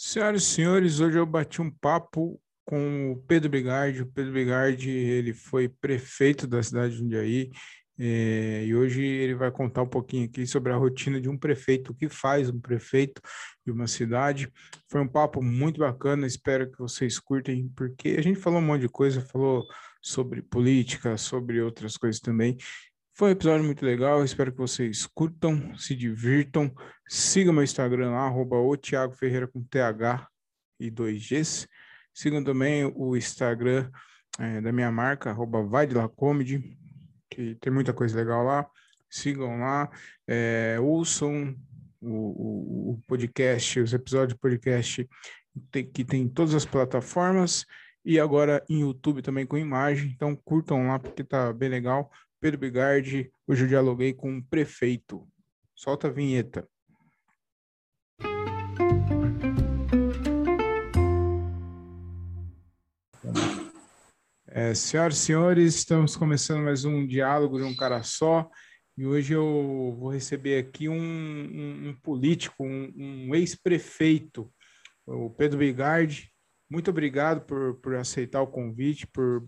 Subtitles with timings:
[0.00, 4.02] Senhoras e senhores, hoje eu bati um papo com o Pedro Bigardi.
[4.02, 7.50] O Pedro Bigardi, ele foi prefeito da cidade de Jundiaí
[7.98, 11.90] é, e hoje ele vai contar um pouquinho aqui sobre a rotina de um prefeito,
[11.90, 13.20] o que faz um prefeito
[13.66, 14.48] de uma cidade.
[14.88, 18.82] Foi um papo muito bacana, espero que vocês curtem, porque a gente falou um monte
[18.82, 19.64] de coisa, falou
[20.00, 22.56] sobre política, sobre outras coisas também.
[23.18, 26.72] Foi um episódio muito legal, espero que vocês curtam, se divirtam.
[27.08, 30.28] Sigam meu Instagram lá, arroba o Thiago Ferreira com TH
[30.78, 31.66] e 2Gs.
[32.14, 33.90] Sigam também o Instagram
[34.38, 36.78] é, da minha marca, arroba vai de lá comedy,
[37.28, 38.64] que tem muita coisa legal lá.
[39.10, 39.90] Sigam lá,
[40.24, 41.56] é, ouçam
[42.00, 45.08] o, o, o, podcast, os episódios do podcast
[45.72, 47.66] que tem em todas as plataformas
[48.04, 50.12] e agora em YouTube também com imagem.
[50.14, 52.12] Então curtam lá porque tá bem legal.
[52.40, 55.26] Pedro Bigardi, hoje eu dialoguei com o prefeito.
[55.74, 56.68] Solta a vinheta.
[64.46, 68.48] É, senhoras e senhores, estamos começando mais um diálogo de um cara só.
[68.96, 74.48] E hoje eu vou receber aqui um, um, um político, um, um ex-prefeito,
[75.04, 76.32] o Pedro Bigardi.
[76.70, 79.44] Muito obrigado por, por aceitar o convite, por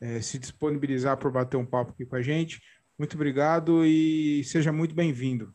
[0.00, 2.60] é, se disponibilizar por bater um papo aqui com a gente.
[2.98, 5.54] Muito obrigado e seja muito bem-vindo.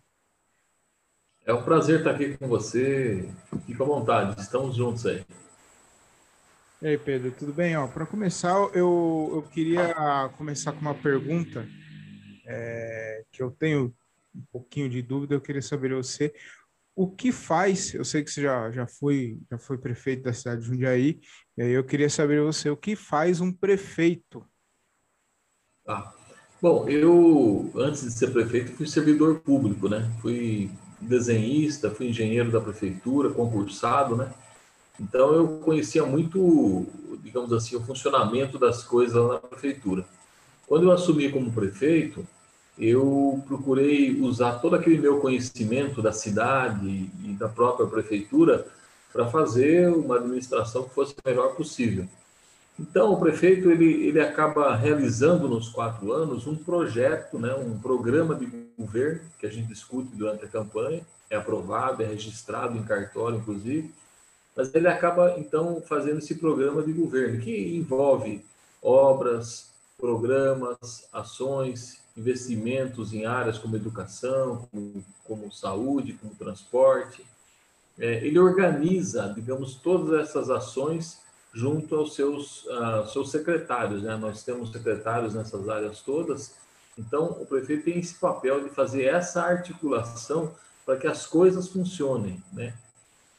[1.46, 3.30] É um prazer estar aqui com você.
[3.66, 5.24] Fique à vontade, estamos juntos aí.
[6.82, 7.74] E aí, Pedro, tudo bem?
[7.94, 11.68] Para começar, eu, eu queria começar com uma pergunta
[12.46, 13.94] é, que eu tenho
[14.36, 16.34] um pouquinho de dúvida, eu queria saber de você
[16.96, 20.62] o que faz, eu sei que você já, já, foi, já foi prefeito da cidade
[20.62, 21.20] de Jundiaí,
[21.58, 24.46] e aí eu queria saber você, o que faz um prefeito?
[25.86, 26.14] Ah,
[26.62, 30.10] bom, eu, antes de ser prefeito, fui servidor público, né?
[30.22, 34.34] Fui desenhista, fui engenheiro da prefeitura, concursado, né?
[35.00, 36.88] Então eu conhecia muito,
[37.22, 40.06] digamos assim, o funcionamento das coisas lá na prefeitura.
[40.66, 42.26] Quando eu assumi como prefeito,
[42.78, 48.68] eu procurei usar todo aquele meu conhecimento da cidade e da própria prefeitura
[49.14, 52.06] para fazer uma administração que fosse a melhor possível.
[52.78, 58.36] Então, o prefeito ele, ele acaba realizando nos quatro anos um projeto, né, um programa
[58.36, 58.46] de
[58.78, 63.94] governo que a gente discute durante a campanha, é aprovado, é registrado em cartório, inclusive,
[64.56, 68.44] mas ele acaba, então, fazendo esse programa de governo, que envolve
[68.82, 77.26] obras, programas, ações, investimentos em áreas como educação, como, como saúde, como transporte.
[77.98, 81.22] É, ele organiza, digamos, todas essas ações
[81.54, 84.04] junto aos seus, uh, seus secretários.
[84.04, 84.16] Né?
[84.18, 86.56] Nós temos secretários nessas áreas todas,
[86.98, 90.54] então o prefeito tem esse papel de fazer essa articulação
[90.86, 92.44] para que as coisas funcionem.
[92.52, 92.74] Né?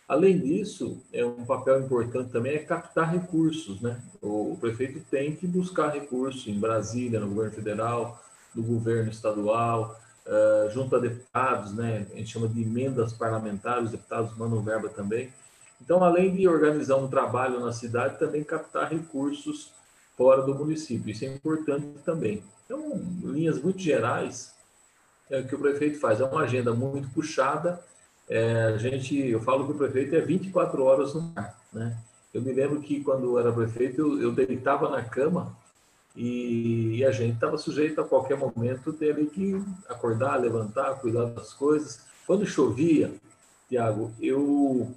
[0.09, 4.01] Além disso, é um papel importante também é captar recursos, né?
[4.23, 8.23] O, o, prefeito tem que buscar recursos em Brasília, no governo federal,
[8.57, 12.07] no governo estadual, uh, junto a deputados, né?
[12.13, 15.33] A gente chama de emendas parlamentares, os deputados mandam verba também.
[15.81, 19.73] Então, além de organizar um trabalho na cidade, também captar recursos
[20.17, 21.11] fora do município.
[21.11, 22.43] Isso é importante também.
[22.65, 24.55] Então, linhas muito gerais,
[25.31, 26.21] é o que o prefeito faz.
[26.21, 27.81] É uma agenda muito puxada
[28.29, 31.97] é, a gente, eu falo que o prefeito é 24 horas no mar, né?
[32.35, 35.57] Eu me lembro que quando eu era prefeito, eu, eu deitava na cama
[36.17, 41.53] e, e a gente estava sujeito a qualquer momento ter que acordar, levantar, cuidar das
[41.53, 42.01] coisas.
[42.27, 43.13] Quando chovia,
[43.69, 44.91] Tiago, eu,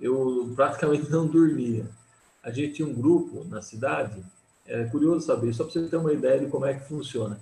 [0.00, 1.86] eu praticamente não dormia.
[2.42, 4.22] A gente tinha um grupo na cidade,
[4.66, 7.38] é curioso saber, só para você ter uma ideia de como é que funciona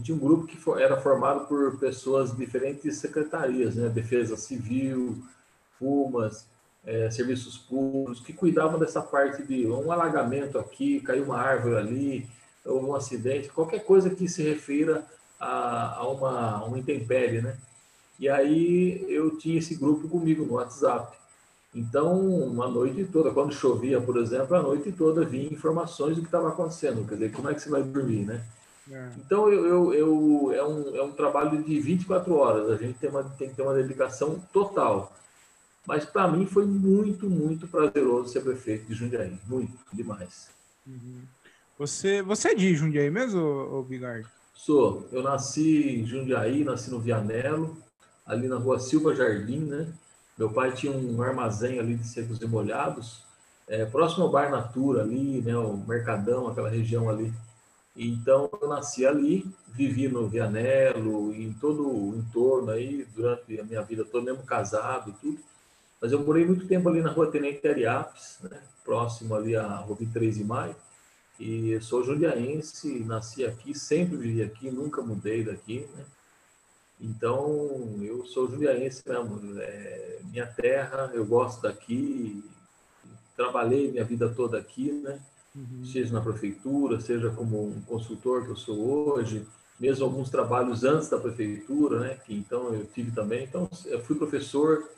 [0.00, 3.88] tinha um grupo que era formado por pessoas de diferentes secretarias, né?
[3.88, 5.22] Defesa Civil,
[5.78, 6.46] FUMAS,
[6.84, 12.28] é, Serviços Públicos, que cuidavam dessa parte de um alagamento aqui, caiu uma árvore ali,
[12.64, 15.04] houve um acidente, qualquer coisa que se refira
[15.38, 17.56] a, a uma, uma intempérie, né?
[18.18, 21.16] E aí eu tinha esse grupo comigo no WhatsApp.
[21.74, 26.28] Então, uma noite toda, quando chovia, por exemplo, a noite toda vinha informações do que
[26.28, 27.06] estava acontecendo.
[27.08, 28.44] Quer dizer, como é que você vai dormir, né?
[28.90, 29.08] É.
[29.16, 33.08] Então, eu, eu, eu, é, um, é um trabalho de 24 horas, a gente tem,
[33.08, 35.12] uma, tem que ter uma dedicação total.
[35.86, 39.36] Mas, para mim, foi muito, muito prazeroso ser prefeito de Jundiaí.
[39.48, 40.48] Muito, demais.
[40.86, 41.22] Uhum.
[41.78, 44.28] Você, você é de Jundiaí mesmo, ou Bigardi?
[44.54, 45.08] Sou.
[45.10, 47.76] Eu nasci em Jundiaí, nasci no Vianello,
[48.26, 49.92] ali na rua Silva Jardim, né?
[50.38, 53.22] Meu pai tinha um armazém ali de secos e molhados,
[53.66, 55.56] é, próximo ao Bar Natura ali, né?
[55.56, 57.32] O Mercadão, aquela região ali.
[57.96, 63.82] Então, eu nasci ali, vivi no Vianello, em todo o entorno aí, durante a minha
[63.82, 65.38] vida toda, mesmo casado, tudo.
[66.00, 68.60] Mas eu morei muito tempo ali na rua Tenente Ariapes, né?
[68.84, 70.74] próximo ali à Rua 3 de Maio.
[71.38, 76.04] E eu sou jundiaense, nasci aqui, sempre vivi aqui, nunca mudei daqui, né?
[77.00, 82.44] Então, eu sou jundiaense mesmo, é minha terra, eu gosto daqui,
[83.36, 85.20] trabalhei minha vida toda aqui, né?
[85.54, 85.84] Uhum.
[85.84, 89.44] Seja na prefeitura, seja como um consultor que eu sou hoje,
[89.80, 92.18] mesmo alguns trabalhos antes da prefeitura, né?
[92.24, 93.44] Que então eu tive também.
[93.44, 94.88] Então, eu fui professor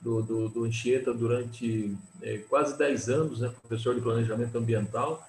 [0.00, 3.52] do, do, do Anchieta durante é, quase 10 anos, né?
[3.60, 5.28] Professor de planejamento ambiental.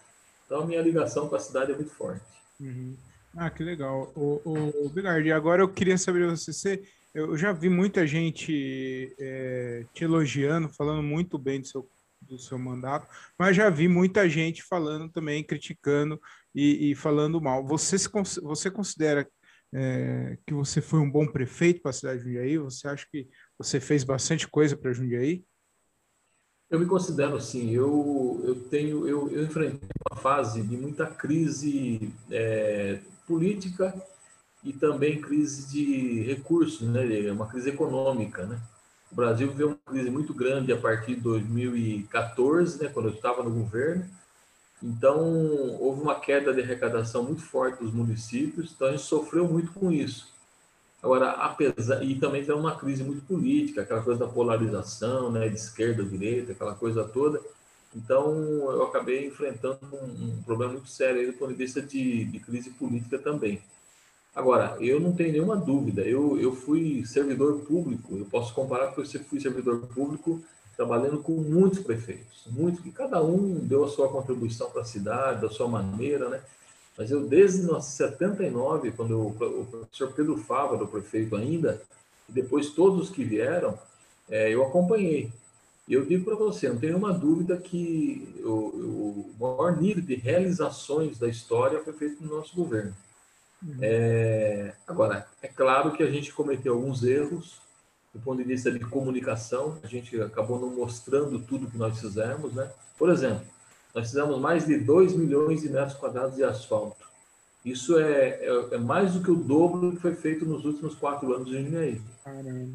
[0.52, 2.26] Então, minha ligação com a cidade é muito forte.
[2.60, 2.98] Uhum.
[3.38, 4.12] Ah, que legal.
[4.14, 6.84] O, o, o Bigardi, agora eu queria saber de você, você,
[7.14, 11.90] eu já vi muita gente é, te elogiando, falando muito bem do seu,
[12.22, 13.08] do seu mandato,
[13.40, 16.20] mas já vi muita gente falando também, criticando
[16.54, 17.66] e, e falando mal.
[17.66, 18.10] Você, se,
[18.42, 19.26] você considera
[19.74, 22.58] é, que você foi um bom prefeito para a cidade de Jundiaí?
[22.58, 23.26] Você acha que
[23.58, 25.46] você fez bastante coisa para Jundiaí?
[26.72, 32.14] Eu me considero assim, eu, eu tenho, eu, eu enfrentei uma fase de muita crise
[32.32, 33.94] é, política
[34.64, 37.30] e também crise de recursos, né?
[37.30, 38.58] Uma crise econômica, né?
[39.12, 43.44] O Brasil viveu uma crise muito grande a partir de 2014, né, quando eu estava
[43.44, 44.06] no governo.
[44.82, 45.20] Então,
[45.78, 49.92] houve uma queda de arrecadação muito forte dos municípios, então a gente sofreu muito com
[49.92, 50.34] isso.
[51.02, 55.56] Agora, apesar e também tem uma crise muito política, aquela coisa da polarização, né, de
[55.56, 57.42] esquerda, direita, aquela coisa toda.
[57.96, 58.32] Então,
[58.72, 62.40] eu acabei enfrentando um, um problema muito sério aí do ponto de vista de, de,
[62.40, 63.62] crise política também.
[64.34, 69.18] Agora, eu não tenho nenhuma dúvida, eu, eu fui servidor público, eu posso comparar porque
[69.18, 70.42] eu fui servidor público
[70.78, 75.42] trabalhando com muitos prefeitos, muitos, que cada um deu a sua contribuição para a cidade,
[75.42, 76.42] da sua maneira, né?
[76.98, 81.82] Mas eu, desde 1979, quando eu, o professor Pedro Fava, o prefeito ainda,
[82.28, 83.78] e depois todos que vieram,
[84.30, 85.32] é, eu acompanhei.
[85.88, 90.16] E eu digo para você, não tenho uma dúvida que o, o, maior nível de
[90.16, 92.96] realizações da história foi feito no nosso governo.
[93.62, 93.78] Uhum.
[93.82, 97.62] É, agora, é claro que a gente cometeu alguns erros,
[98.14, 102.54] do ponto de vista de comunicação, a gente acabou não mostrando tudo que nós fizemos,
[102.54, 102.70] né?
[102.98, 103.46] Por exemplo,
[103.94, 107.12] nós fizemos mais de 2 milhões de metros quadrados de asfalto.
[107.64, 110.96] Isso é, é, é, mais do que o dobro do que foi feito nos últimos
[110.96, 112.02] quatro anos em Jundiaí.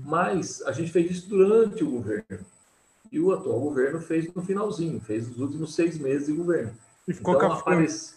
[0.04, 2.46] Mas a gente fez isso durante o governo.
[3.10, 6.72] E o atual governo fez no finalzinho, fez nos últimos seis meses de governo.
[7.08, 8.14] E ficou então, aparece,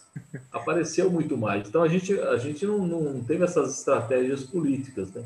[0.52, 1.68] apareceu muito mais.
[1.68, 5.10] Então a gente, a gente não, não teve essas estratégias políticas.
[5.10, 5.24] Né?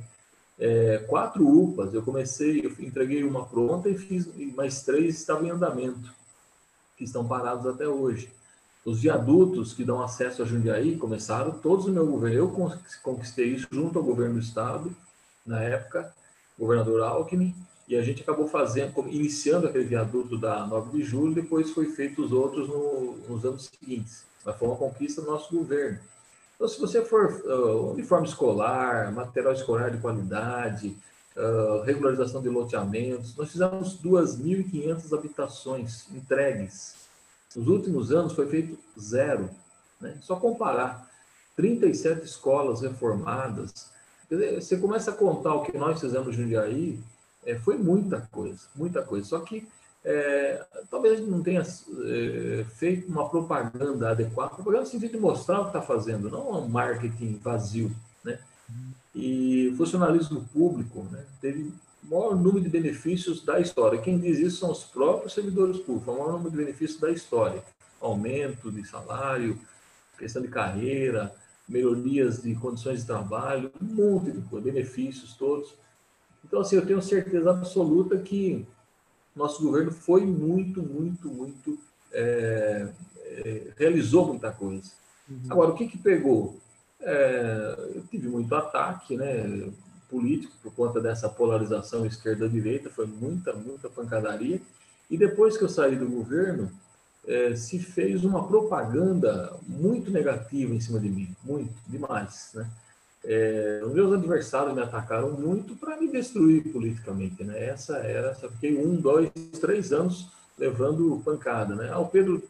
[0.59, 5.51] É, quatro UPAs, eu comecei, eu entreguei uma pronta e fiz mais três estavam em
[5.51, 6.15] andamento
[6.97, 8.31] que estão parados até hoje.
[8.85, 12.37] Os viadutos que dão acesso a Jundiaí começaram todos no meu governo.
[12.37, 14.95] Eu conquistei isso junto ao governo do estado,
[15.47, 16.13] na época,
[16.59, 17.55] governador Alckmin,
[17.89, 22.23] e a gente acabou fazendo, iniciando aquele viaduto da 9 de julho, depois foi feito
[22.23, 24.25] os outros no, nos anos seguintes.
[24.45, 25.99] Mas foi uma conquista do nosso governo.
[26.55, 30.97] Então, se você for uh, uniforme escolar, material escolar de qualidade,
[31.85, 33.37] regularização de loteamentos.
[33.37, 36.95] Nós fizemos 2.500 habitações entregues.
[37.57, 39.51] Nos últimos anos foi feito zero.
[40.01, 40.17] Né?
[40.21, 41.11] Só comparar.
[41.57, 43.91] 37 escolas reformadas.
[44.31, 46.99] Dizer, você começa a contar o que nós fizemos no Jundiaí,
[47.47, 49.27] é, foi muita coisa, muita coisa.
[49.27, 49.67] Só que
[50.05, 55.63] é, talvez não tenha é, feito uma propaganda adequada, propaganda no sentido de mostrar o
[55.65, 57.91] que está fazendo, não um marketing vazio.
[59.15, 64.01] E o funcionalismo público né, teve o maior número de benefícios da história.
[64.01, 67.63] Quem diz isso são os próprios servidores públicos, o maior número de benefícios da história.
[68.01, 69.59] Aumento de salário,
[70.19, 71.35] questão de carreira,
[71.69, 75.75] melhorias de condições de trabalho, um monte de coisa, benefícios todos.
[76.45, 78.67] Então, assim, eu tenho certeza absoluta que
[79.35, 81.79] nosso governo foi muito, muito, muito.
[82.13, 84.91] É, é, realizou muita coisa.
[85.29, 85.41] Uhum.
[85.49, 86.61] Agora, o que, que pegou?
[87.05, 89.71] É, eu tive muito ataque né,
[90.09, 94.61] político por conta dessa polarização esquerda-direita, foi muita, muita pancadaria.
[95.11, 96.71] E depois que eu saí do governo,
[97.27, 102.51] é, se fez uma propaganda muito negativa em cima de mim, muito, demais.
[102.55, 102.71] Né?
[103.25, 107.43] É, os meus adversários me atacaram muito para me destruir politicamente.
[107.43, 107.67] Né?
[107.67, 109.31] Essa era, fiquei um, dois,
[109.61, 111.75] três anos levando pancada.
[111.75, 111.91] Né?
[111.93, 112.43] Ah, o Pedro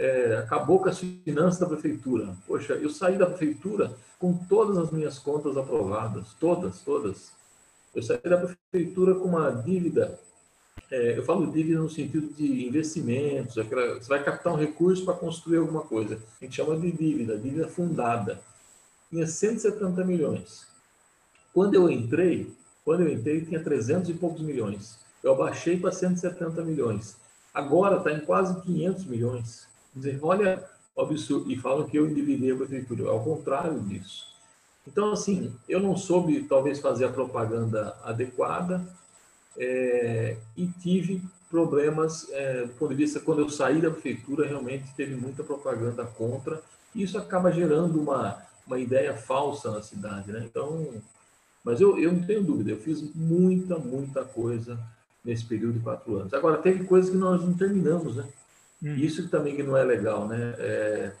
[0.00, 2.34] é, acabou com as finanças da prefeitura.
[2.46, 7.32] Poxa, eu saí da prefeitura com todas as minhas contas aprovadas, todas, todas.
[7.94, 10.18] Eu saí da prefeitura com uma dívida,
[10.90, 15.12] é, eu falo dívida no sentido de investimentos, aquela, você vai captar um recurso para
[15.14, 16.18] construir alguma coisa.
[16.40, 18.40] A gente chama de dívida, dívida fundada.
[19.10, 20.66] Tinha 170 milhões.
[21.52, 22.50] Quando eu entrei,
[22.84, 24.98] quando eu entrei, tinha 300 e poucos milhões.
[25.22, 27.16] eu abaixei para 170 milhões.
[27.52, 29.69] Agora está em quase 500 milhões.
[29.94, 31.50] Dizer, olha o absurdo.
[31.50, 33.10] E falam que eu endividei a prefeitura.
[33.10, 34.28] Ao contrário disso.
[34.86, 38.84] Então, assim, eu não soube, talvez, fazer a propaganda adequada
[39.56, 44.94] é, e tive problemas é, do ponto de vista, quando eu saí da prefeitura, realmente
[44.96, 46.62] teve muita propaganda contra,
[46.94, 50.44] e isso acaba gerando uma, uma ideia falsa na cidade, né?
[50.48, 51.02] Então,
[51.64, 54.78] mas eu, eu não tenho dúvida, eu fiz muita, muita coisa
[55.24, 56.32] nesse período de quatro anos.
[56.32, 58.24] Agora, teve coisas que nós não terminamos, né?
[58.82, 58.94] Hum.
[58.94, 60.54] Isso também que não é legal, né?
[60.58, 61.12] É,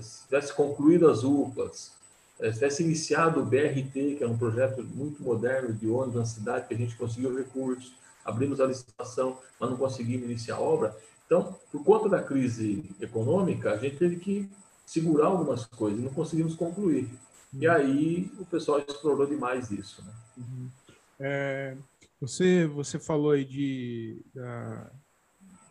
[0.00, 1.92] se tivesse concluído as UPAs,
[2.38, 6.26] é, se tivesse iniciado o BRT, que é um projeto muito moderno de ônibus na
[6.26, 7.94] cidade, que a gente conseguiu recursos,
[8.24, 10.96] abrimos a licitação, mas não conseguimos iniciar a obra.
[11.24, 14.48] Então, por conta da crise econômica, a gente teve que
[14.84, 17.10] segurar algumas coisas não conseguimos concluir.
[17.52, 20.04] E aí o pessoal explorou demais isso.
[20.04, 20.12] Né?
[20.38, 20.70] Uhum.
[21.18, 21.76] É,
[22.20, 24.90] você, você falou aí de, da,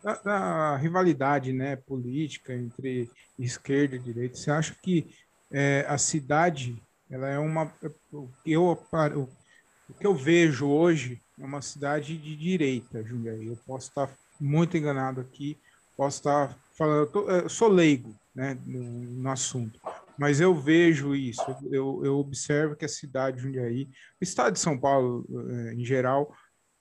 [0.06, 4.36] da, da, rivalidade né, política entre esquerda e direita.
[4.36, 5.10] Você acha que
[5.50, 7.72] é, a cidade ela é uma.
[8.12, 13.46] O que, eu, o que eu vejo hoje é uma cidade de direita, Jundiaí.
[13.46, 14.08] Eu posso estar
[14.40, 15.58] muito enganado aqui,
[15.96, 17.00] posso estar falando.
[17.00, 19.80] Eu, tô, eu sou leigo né, no, no assunto,
[20.16, 23.88] mas eu vejo isso, eu, eu observo que a cidade de Jundiaí,
[24.20, 26.32] o estado de São Paulo eh, em geral,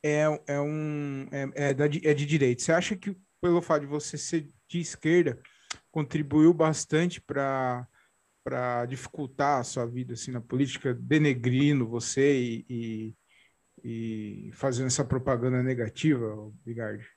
[0.05, 2.61] é, é, um, é, é, da, é de direita.
[2.61, 5.39] Você acha que pelo fato de você ser de esquerda,
[5.91, 7.87] contribuiu bastante para
[8.43, 13.15] para dificultar a sua vida assim na política, denegrindo você e, e,
[13.83, 17.07] e fazendo essa propaganda negativa, Bigardi?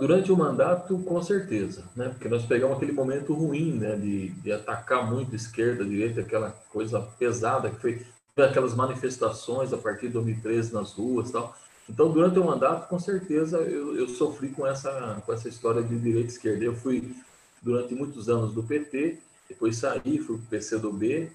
[0.00, 2.08] Durante o mandato, com certeza, né?
[2.08, 3.94] Porque nós pegamos aquele momento ruim, né?
[3.94, 8.04] De, de atacar muito esquerda, direita, aquela coisa pesada que foi
[8.36, 11.56] aquelas manifestações a partir de 2013 nas ruas, tal.
[11.88, 15.98] Então, durante o mandato, com certeza, eu, eu sofri com essa com essa história de
[15.98, 16.64] direita e esquerda.
[16.64, 17.14] Eu fui
[17.60, 21.30] durante muitos anos do PT, depois saí, fui para o PCdoB,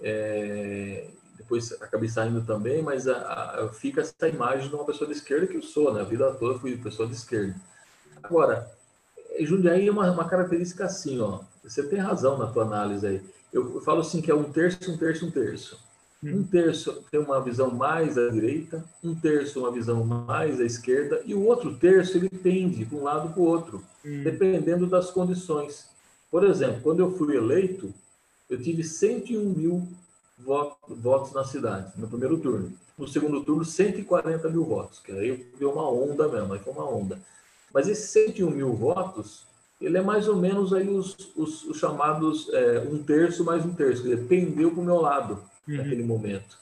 [0.00, 1.06] é,
[1.36, 5.46] depois acabei saindo também, mas a, a, fica essa imagem de uma pessoa de esquerda
[5.46, 6.00] que eu sou, né?
[6.00, 7.54] A vida toda fui pessoa de esquerda.
[8.22, 8.70] Agora,
[9.40, 11.40] Jundiaí é uma, uma característica assim, ó.
[11.62, 13.22] Você tem razão na tua análise aí.
[13.52, 15.78] Eu, eu falo assim que é um terço, um terço, um terço.
[16.32, 21.20] Um terço tem uma visão mais à direita, um terço uma visão mais à esquerda,
[21.26, 24.22] e o outro terço ele tende de um lado para o outro, hum.
[24.22, 25.88] dependendo das condições.
[26.30, 27.92] Por exemplo, quando eu fui eleito,
[28.48, 29.86] eu tive 101 mil
[30.38, 32.72] votos na cidade, no primeiro turno.
[32.96, 36.88] No segundo turno, 140 mil votos, que aí deu uma onda mesmo, aí foi uma
[36.88, 37.18] onda.
[37.72, 39.46] Mas esses 101 mil votos,
[39.80, 43.74] ele é mais ou menos aí os, os, os chamados é, um terço mais um
[43.74, 45.76] terço, quer dizer, pendeu para o meu lado uhum.
[45.76, 46.58] naquele momento.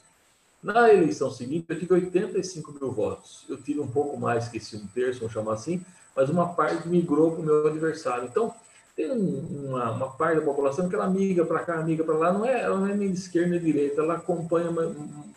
[0.63, 3.45] Na eleição seguinte, eu tive 85 mil votos.
[3.49, 6.89] Eu tive um pouco mais que esse um terço, vamos chamar assim, mas uma parte
[6.89, 8.29] migrou para o meu adversário.
[8.29, 8.55] Então,
[8.95, 12.45] tem uma, uma, parte da população que ela migra para cá, migra para lá, não
[12.45, 14.71] é, ela não é nem de esquerda nem de direita, ela acompanha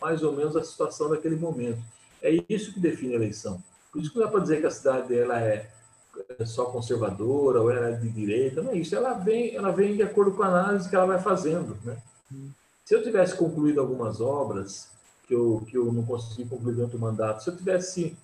[0.01, 1.79] mais ou menos a situação daquele momento.
[2.21, 3.63] É isso que define a eleição.
[3.91, 5.69] Por isso que não dá para dizer que a cidade ela é,
[6.37, 8.93] é só conservadora ou ela é de direita, não é isso.
[8.93, 11.77] Ela vem, ela vem de acordo com a análise que ela vai fazendo.
[11.83, 11.97] Né?
[12.85, 14.89] Se eu tivesse concluído algumas obras
[15.27, 18.15] que eu, que eu não consegui concluir durante o mandato, se eu tivesse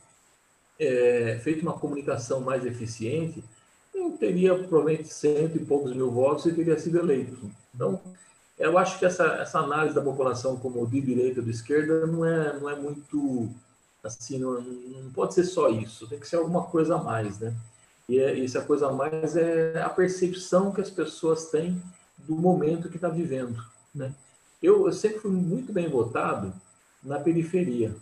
[0.80, 3.44] é, feito uma comunicação mais eficiente,
[3.94, 7.50] eu teria provavelmente cento e poucos mil votos e teria sido eleito.
[7.74, 8.00] Então,
[8.58, 12.24] eu acho que essa, essa análise da população como de direita ou de esquerda não
[12.24, 13.50] é, não é muito
[14.04, 17.54] assim, não, não pode ser só isso, tem que ser alguma coisa a mais, né?
[18.08, 21.82] E, é, e essa coisa a mais é a percepção que as pessoas têm
[22.18, 23.64] do momento que está vivendo,
[23.94, 24.14] né?
[24.62, 26.54] Eu, eu, sempre fui muito bem votado
[27.04, 27.96] na periferia.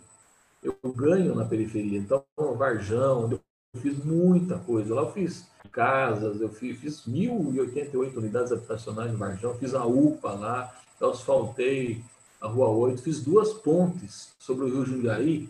[0.62, 1.98] Eu ganho na periferia.
[1.98, 2.24] Então,
[2.56, 4.94] Varjão, eu fiz muita coisa.
[4.94, 10.32] Lá eu fiz casas, eu fiz, fiz 1.088 unidades habitacionais no Varjão, fiz a UPA
[10.32, 12.02] lá, eu asfaltei
[12.40, 15.48] a Rua 8, fiz duas pontes sobre o Rio Jundiaí,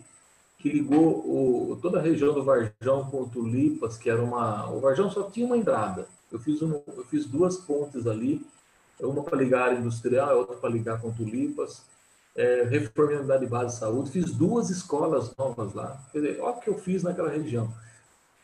[0.59, 4.69] que ligou o, toda a região do Varjão com Tulipas, que era uma.
[4.69, 6.07] O Varjão só tinha uma entrada.
[6.31, 8.45] Eu fiz, um, eu fiz duas pontes ali,
[9.05, 11.83] uma para ligar área industrial, outra para ligar com Tulipas.
[12.35, 16.01] É, reformei a unidade de base de saúde, fiz duas escolas novas lá.
[16.11, 17.73] Quer dizer, olha o que eu fiz naquela região.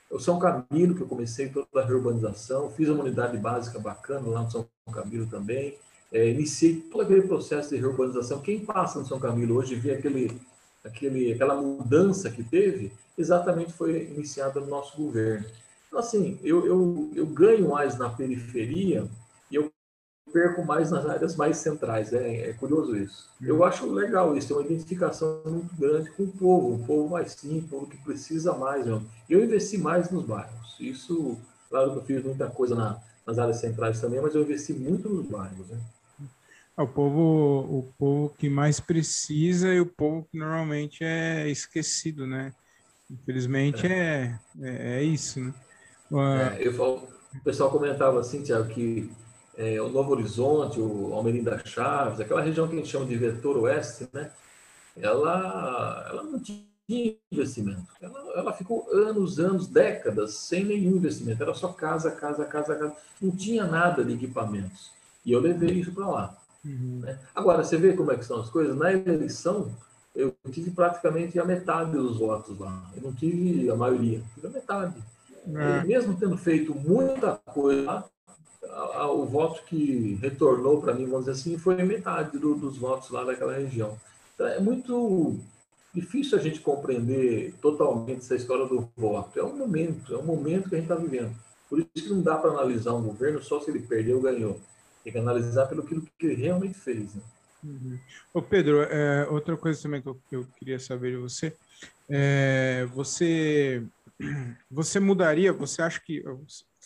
[0.10, 4.42] O São Camilo, que eu comecei toda a reurbanização, fiz uma unidade básica bacana lá
[4.42, 5.78] no São Camilo também.
[6.12, 8.40] É, iniciei todo aquele processo de reurbanização.
[8.40, 10.40] Quem passa no São Camilo hoje vê aquele
[10.88, 15.46] aquele, aquela mudança que teve, exatamente foi iniciada no nosso governo.
[15.88, 19.08] Então, assim, eu, eu, eu ganho mais na periferia
[20.38, 22.14] perco mais nas áreas mais centrais.
[22.14, 23.28] É, é curioso isso.
[23.42, 27.32] Eu acho legal isso, tem uma identificação muito grande com o povo, um povo mais
[27.32, 28.86] simples, um povo que precisa mais.
[28.86, 29.02] Meu.
[29.28, 30.78] Eu investi mais nos bairros.
[30.80, 31.40] Isso,
[31.72, 35.10] claro que eu fiz muita coisa na, nas áreas centrais também, mas eu investi muito
[35.10, 35.68] nos bairros.
[35.70, 35.80] Né?
[36.78, 42.28] É o povo, o povo que mais precisa e o povo que normalmente é esquecido,
[42.28, 42.54] né?
[43.10, 45.54] Infelizmente é, é, é isso, né?
[46.12, 46.62] Uh...
[46.62, 49.10] eu falo, o pessoal comentava assim, Tiago, que
[49.58, 53.58] é, o Novo Horizonte, o Almerinda Chaves, aquela região que a gente chama de vetor
[53.58, 54.32] oeste, né?
[54.96, 56.64] Ela, ela não tinha
[57.32, 57.88] investimento.
[58.00, 61.42] Ela, ela ficou anos, anos, décadas sem nenhum investimento.
[61.42, 62.96] Era só casa, casa, casa, casa.
[63.22, 64.92] Não tinha nada de equipamentos.
[65.26, 66.38] E eu levei isso para lá.
[66.64, 67.00] Uhum.
[67.02, 67.20] Né?
[67.36, 68.76] Agora, você vê como é que são as coisas?
[68.76, 69.72] Na eleição,
[70.16, 72.92] eu tive praticamente a metade dos votos lá.
[72.96, 75.04] Eu não tive a maioria, tive a metade.
[75.50, 75.84] É.
[75.86, 78.04] mesmo tendo feito muita coisa,
[79.12, 83.24] o voto que retornou para mim, vamos dizer assim, foi metade do, dos votos lá
[83.24, 83.98] daquela região.
[84.34, 85.40] Então, é muito
[85.94, 89.40] difícil a gente compreender totalmente essa história do voto.
[89.40, 91.36] É um momento, é um momento que a gente está vivendo.
[91.70, 94.60] Por isso que não dá para analisar um governo só se ele perdeu ou ganhou.
[95.04, 97.16] Tem que analisar pelo que ele realmente fez.
[97.16, 97.22] Né?
[97.64, 98.00] Uhum.
[98.34, 101.54] Ô Pedro, é, outra coisa também que eu, eu queria saber de você,
[102.10, 103.84] é, você
[104.70, 106.24] você mudaria, você acha que,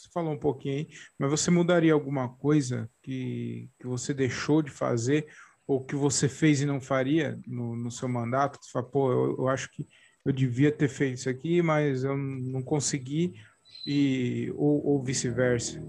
[0.02, 4.72] você falou um pouquinho aí, mas você mudaria alguma coisa que, que você deixou de
[4.72, 5.28] fazer
[5.68, 8.60] ou que você fez e não faria no, no seu mandato?
[8.62, 9.88] Você fala, pô, eu, eu acho que
[10.26, 13.34] eu devia ter feito isso aqui, mas eu não consegui,
[13.86, 15.82] e, ou, ou vice-versa.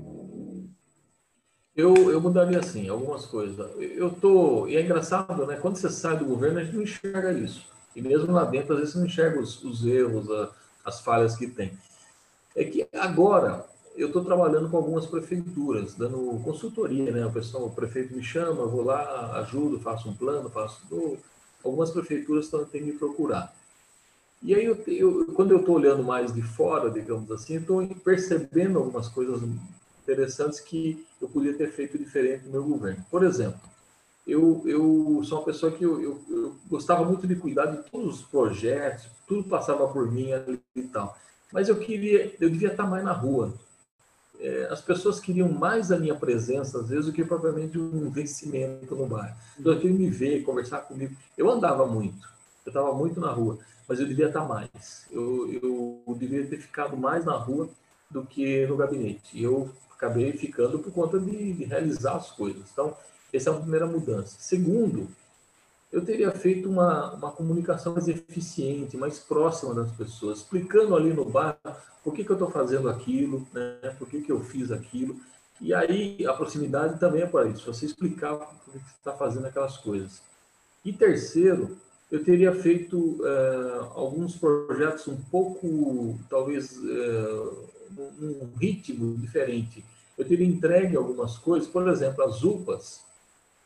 [1.75, 3.59] Eu, eu mudaria assim, algumas coisas.
[3.78, 4.66] Eu tô.
[4.66, 5.57] E é engraçado, né?
[5.57, 7.66] Quando você sai do governo, a gente não enxerga isso.
[7.97, 10.52] E mesmo lá dentro, às vezes você não enxerga os, os erros, a,
[10.85, 11.73] as falhas que tem.
[12.54, 13.64] É que agora
[13.96, 17.26] eu estou trabalhando com algumas prefeituras, dando consultoria, né?
[17.26, 20.80] O pessoal, o prefeito me chama, vou lá, ajudo, faço um plano, faço.
[21.64, 23.54] Algumas prefeituras estão têm me procurar.
[24.42, 28.78] E aí, eu, eu quando eu estou olhando mais de fora, digamos assim, estou percebendo
[28.78, 29.40] algumas coisas
[30.02, 33.05] interessantes que eu podia ter feito diferente no meu governo.
[33.11, 33.61] Por exemplo,
[34.26, 38.20] eu, eu sou uma pessoa que eu, eu, eu, gostava muito de cuidar de todos
[38.20, 40.31] os projetos, tudo passava por mim
[40.74, 41.16] e tal.
[41.52, 43.52] Mas eu queria, eu devia estar mais na rua.
[44.42, 48.96] É, as pessoas queriam mais a minha presença, às vezes, do que propriamente um investimento
[48.96, 49.37] no bairro.
[49.59, 51.14] Então, queria me ver, conversar comigo.
[51.38, 52.28] Eu andava muito,
[52.66, 55.07] eu estava muito na rua, mas eu devia estar mais.
[55.12, 57.68] Eu, eu devia ter ficado mais na rua
[58.11, 59.38] do que no gabinete.
[59.38, 62.64] E eu acabei ficando por conta de, de realizar as coisas.
[62.72, 62.96] Então,
[63.33, 64.37] essa é a primeira mudança.
[64.40, 65.09] Segundo,
[65.92, 71.26] eu teria feito uma, uma comunicação mais eficiente, mais próxima das pessoas, explicando ali no
[71.26, 71.59] bar
[72.02, 73.94] por que, que eu estou fazendo aquilo, né?
[73.98, 75.20] por que, que eu fiz aquilo.
[75.61, 79.46] E aí a proximidade também é para isso, você explicar por que você está fazendo
[79.46, 80.22] aquelas coisas.
[80.85, 81.76] E terceiro,
[82.11, 87.68] eu teria feito uh, alguns projetos um pouco, talvez, uh,
[88.20, 89.85] um ritmo diferente.
[90.16, 93.02] Eu teria entregue algumas coisas, por exemplo, as UPAs,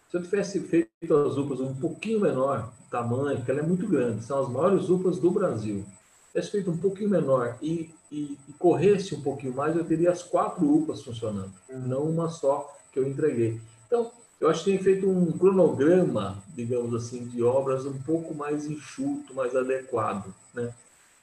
[0.08, 4.24] se eu tivesse feito as UPAs um pouquinho menor tamanho, porque ela é muito grande,
[4.24, 5.84] são as maiores UPAs do Brasil,
[6.28, 10.22] tivesse feito um pouquinho menor e, e, e, corresse um pouquinho mais, eu teria as
[10.22, 13.60] quatro UPAs funcionando, não uma só que eu entreguei.
[13.86, 18.66] Então, eu acho que tem feito um cronograma, digamos assim, de obras um pouco mais
[18.66, 20.72] enxuto, mais adequado, né?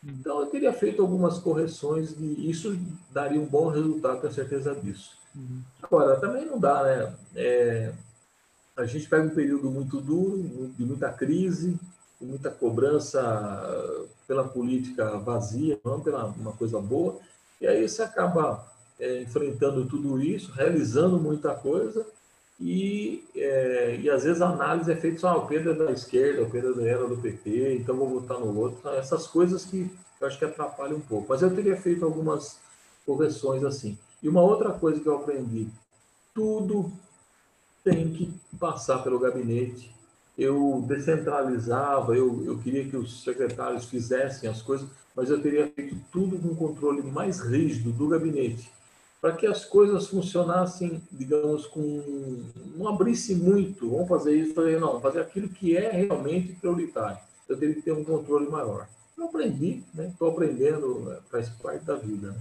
[0.03, 2.77] Então, eu teria feito algumas correções e isso
[3.11, 5.11] daria um bom resultado, tenho certeza disso.
[5.33, 5.61] Uhum.
[5.81, 7.15] Agora, também não dá, né?
[7.35, 7.93] É,
[8.75, 10.41] a gente pega um período muito duro,
[10.77, 11.79] de muita crise,
[12.19, 13.21] de muita cobrança
[14.27, 17.19] pela política vazia, não pela uma coisa boa,
[17.62, 18.65] e aí você acaba
[18.99, 22.05] é, enfrentando tudo isso, realizando muita coisa,
[22.59, 25.91] e, é, e às vezes a análise é feita só, ah, o Pedro é da
[25.91, 28.77] esquerda, o Pedro é era do PT, então vou votar no outro.
[28.79, 31.27] Então, essas coisas que eu acho que atrapalham um pouco.
[31.29, 32.57] Mas eu teria feito algumas
[33.05, 33.97] correções assim.
[34.21, 35.67] E uma outra coisa que eu aprendi,
[36.33, 36.91] tudo
[37.83, 39.93] tem que passar pelo gabinete.
[40.37, 45.95] Eu descentralizava, eu, eu queria que os secretários fizessem as coisas, mas eu teria feito
[46.11, 48.71] tudo com controle mais rígido do gabinete,
[49.21, 52.41] para que as coisas funcionassem, digamos, com.
[52.75, 57.19] não abrisse muito, vamos fazer isso, fazer, não, fazer aquilo que é realmente prioritário.
[57.47, 58.87] Eu teria que ter um controle maior.
[59.15, 60.33] Eu aprendi, estou né?
[60.33, 61.19] aprendendo, né?
[61.29, 62.31] faz parte da vida.
[62.31, 62.37] Né?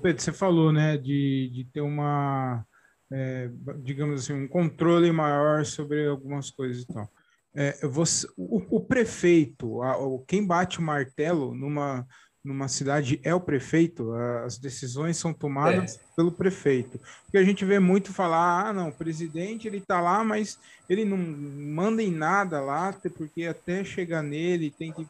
[0.00, 2.64] Pedro, você falou né, de, de ter uma
[3.12, 3.50] é,
[3.82, 7.08] digamos assim, um controle maior sobre algumas coisas e tal.
[7.54, 12.06] É, você, o, o, prefeito, a, o, quem bate o martelo numa,
[12.42, 14.12] numa cidade é o prefeito,
[14.44, 16.00] as decisões são tomadas é.
[16.16, 16.98] pelo prefeito.
[17.24, 21.04] Porque a gente vê muito falar, ah, não, o presidente ele tá lá, mas ele
[21.04, 25.06] não manda em nada lá, porque até chegar nele tem que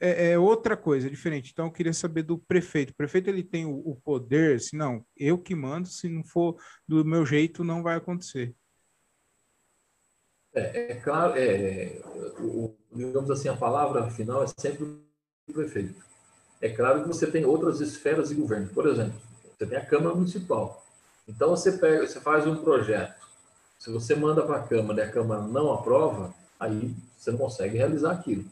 [0.00, 1.50] é, é, outra coisa, diferente.
[1.52, 2.90] Então, eu queria saber do prefeito.
[2.90, 6.56] O prefeito ele tem o, o, poder, se não, eu que mando, se não for
[6.86, 8.54] do meu jeito, não vai acontecer.
[10.54, 12.00] É, é claro, é,
[12.40, 16.04] o, digamos assim, a palavra final é sempre o prefeito.
[16.60, 18.68] É claro que você tem outras esferas de governo.
[18.68, 19.20] Por exemplo,
[19.56, 20.82] você tem a Câmara Municipal.
[21.28, 23.26] Então, você, pega, você faz um projeto.
[23.78, 27.76] Se você manda para a Câmara e a Câmara não aprova, aí você não consegue
[27.76, 28.44] realizar aquilo.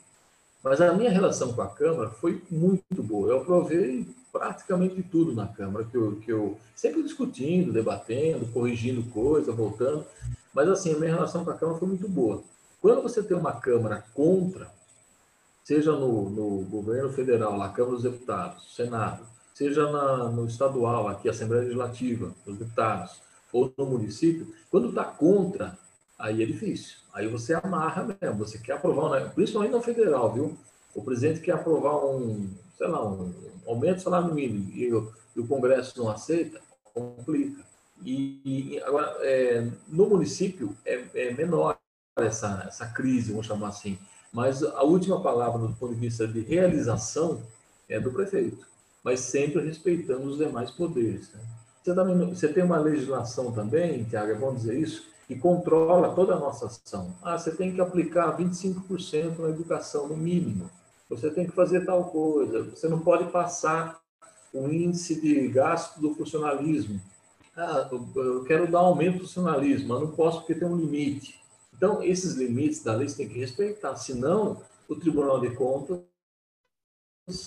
[0.64, 3.28] Mas a minha relação com a Câmara foi muito boa.
[3.28, 9.52] Eu aprovei praticamente tudo na Câmara, que eu, que eu sempre discutindo, debatendo, corrigindo coisa,
[9.52, 10.06] voltando.
[10.54, 12.42] Mas assim, a minha relação com a Câmara foi muito boa.
[12.80, 14.70] Quando você tem uma Câmara contra,
[15.62, 19.22] seja no, no governo federal, na Câmara dos Deputados, Senado,
[19.52, 23.20] seja na, no estadual, aqui, Assembleia Legislativa, os deputados,
[23.52, 25.78] ou no município, quando está contra,
[26.18, 26.96] aí é difícil.
[27.12, 30.56] Aí você amarra mesmo, você quer aprovar, principalmente no federal, viu?
[30.94, 33.32] O presidente quer aprovar um, sei lá, um
[33.66, 36.60] aumento do salário mínimo e o, e o Congresso não aceita,
[36.92, 37.62] complica.
[38.04, 41.78] E, e agora, é, no município é, é, menor
[42.16, 43.98] essa, essa crise, vamos chamar assim,
[44.32, 47.42] mas a última palavra do ponto de vista de realização
[47.88, 48.66] é do prefeito,
[49.02, 51.32] mas sempre respeitando os demais poderes.
[51.32, 51.40] Né?
[51.82, 56.34] Você, também, você tem uma legislação também, Tiago, é bom dizer isso, que controla toda
[56.34, 57.14] a nossa ação.
[57.22, 60.70] Ah, você tem que aplicar 25% na educação, no mínimo.
[61.08, 62.62] Você tem que fazer tal coisa.
[62.64, 64.00] Você não pode passar
[64.52, 67.00] o índice de gasto do funcionalismo.
[67.56, 71.40] Ah, eu quero dar aumento do funcionalismo, mas não posso porque tem um limite.
[71.76, 76.00] Então, esses limites da lei você tem que respeitar, senão o Tribunal de Contas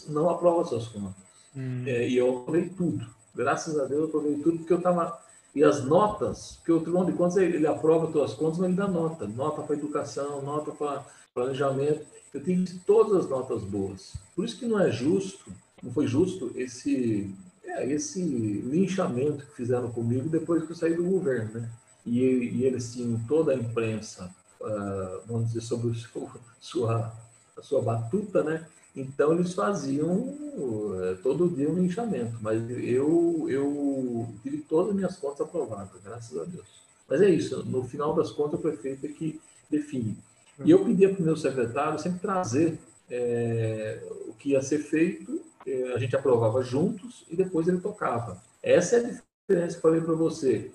[0.07, 1.15] não aprova suas contas.
[1.55, 1.83] Hum.
[1.85, 3.05] É, e eu aprovei tudo.
[3.33, 5.19] Graças a Deus eu aprovei tudo, porque eu estava
[5.57, 8.77] e as notas, que o Tribunal de Contas ele aprova as suas contas, mas ele
[8.77, 9.25] dá nota.
[9.25, 12.05] Nota para educação, nota para planejamento.
[12.31, 14.13] Eu tenho todas as notas boas.
[14.35, 19.91] Por isso que não é justo, não foi justo esse, é, esse linchamento que fizeram
[19.91, 21.71] comigo depois que eu saí do governo, né?
[22.05, 24.29] E, e eles tinham toda a imprensa,
[24.61, 26.29] uh, vamos dizer, sobre o seu,
[26.61, 27.11] sua,
[27.57, 28.63] a sua batuta, né?
[28.97, 30.35] Então eles faziam
[31.03, 36.35] eh, todo dia um linchamento, mas eu, eu tive todas as minhas contas aprovadas, graças
[36.35, 36.65] a Deus.
[37.07, 40.17] Mas é isso, no final das contas o prefeito é que define.
[40.65, 42.79] E eu pedia para o meu secretário sempre trazer
[43.09, 48.41] é, o que ia ser feito, é, a gente aprovava juntos e depois ele tocava.
[48.63, 50.71] Essa é a diferença que eu falei para você.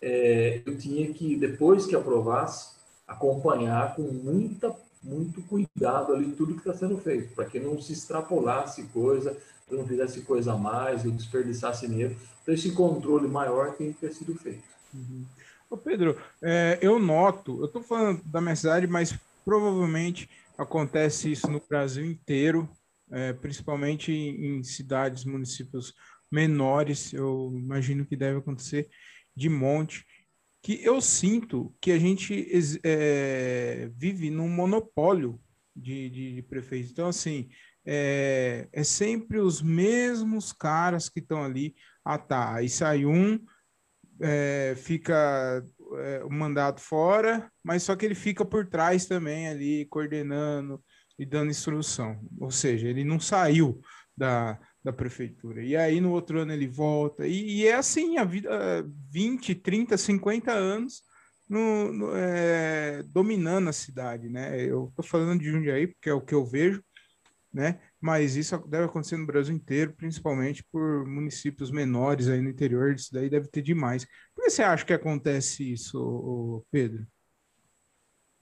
[0.00, 2.74] É, eu tinha que, depois que aprovasse,
[3.06, 4.74] acompanhar com muita
[5.06, 9.36] muito cuidado ali tudo que está sendo feito, para que não se extrapolasse coisa,
[9.70, 12.16] não fizesse coisa a mais, ou desperdiçasse dinheiro.
[12.42, 14.62] Então, esse controle maior tem que ter sido feito.
[14.92, 15.24] Uhum.
[15.70, 21.50] Ô Pedro, é, eu noto, eu estou falando da minha cidade, mas provavelmente acontece isso
[21.50, 22.68] no Brasil inteiro,
[23.10, 25.92] é, principalmente em cidades, municípios
[26.30, 28.88] menores, eu imagino que deve acontecer
[29.34, 30.05] de monte
[30.66, 32.44] que eu sinto que a gente
[32.82, 35.40] é, vive num monopólio
[35.76, 36.90] de, de, de prefeitos.
[36.90, 37.48] Então, assim,
[37.86, 41.76] é, é, sempre os mesmos caras que estão ali.
[42.04, 42.52] Ah, tá.
[42.52, 43.38] Aí sai um,
[44.20, 45.64] é, fica
[45.98, 50.82] é, o mandato fora, mas só que ele fica por trás também ali, coordenando
[51.16, 52.20] e dando instrução.
[52.40, 53.80] Ou seja, ele não saiu
[54.16, 55.64] da, da prefeitura.
[55.64, 57.26] E aí no outro ano ele volta.
[57.26, 61.02] E, e é assim a vida, 20, 30, 50 anos
[61.48, 64.62] no, no, é, dominando a cidade, né?
[64.62, 66.84] Eu tô falando de Jundiaí porque é o que eu vejo,
[67.52, 67.80] né?
[68.00, 73.12] Mas isso deve acontecer no Brasil inteiro, principalmente por municípios menores aí no interior, isso
[73.12, 74.04] daí deve ter demais.
[74.36, 77.04] Por que você acha que acontece isso, Pedro?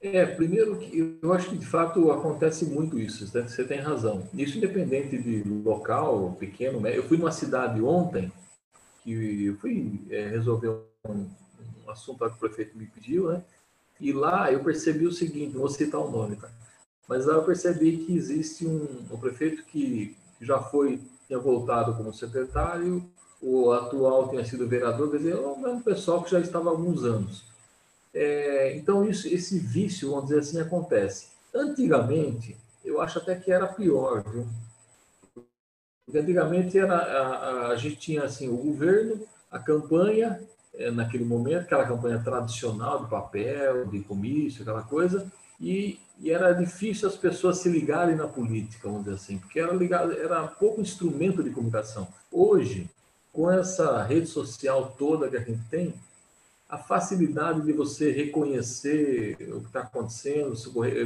[0.05, 3.49] É, primeiro que eu acho que de fato acontece muito isso, né?
[3.49, 4.29] você tem razão.
[4.35, 6.95] Isso independente de local, pequeno, né?
[6.95, 8.31] Eu fui numa cidade ontem
[9.03, 10.77] que eu fui é, resolver
[11.09, 11.27] um,
[11.87, 13.43] um, assunto que o prefeito me pediu, né?
[13.99, 16.51] E lá eu percebi o seguinte, vou citar o nome, tá?
[17.09, 22.13] Mas lá eu percebi que existe um, um prefeito que já foi, tinha voltado como
[22.13, 23.03] secretário,
[23.41, 26.73] o atual tinha sido vereador, quer dizer, é o mesmo pessoal que já estava há
[26.73, 27.54] alguns anos.
[28.15, 31.29] É, então, isso, esse vício, vamos dizer assim, acontece.
[31.53, 34.47] Antigamente, eu acho até que era pior, viu?
[36.05, 40.41] Porque antigamente era, a, a, a gente tinha assim, o governo, a campanha,
[40.75, 46.53] é, naquele momento, aquela campanha tradicional de papel, de comício, aquela coisa, e e era
[46.53, 50.81] difícil as pessoas se ligarem na política, vamos dizer assim, porque era ligado, era pouco
[50.81, 52.07] instrumento de comunicação.
[52.31, 52.89] Hoje,
[53.33, 55.95] com essa rede social toda que a gente tem,
[56.69, 60.55] a facilidade de você reconhecer o que está acontecendo,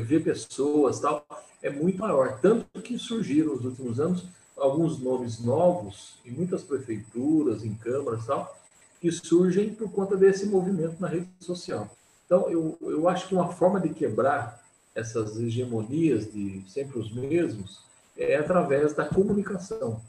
[0.01, 1.27] ver pessoas tal,
[1.63, 2.39] é muito maior.
[2.41, 4.25] Tanto que surgiram nos últimos anos
[4.57, 8.57] alguns nomes novos em muitas prefeituras, em câmaras tal,
[9.01, 11.89] que surgem por conta desse movimento na rede social.
[12.27, 14.63] Então, eu, eu acho que uma forma de quebrar
[14.95, 17.81] essas hegemonias de sempre os mesmos
[18.17, 20.01] é através da comunicação.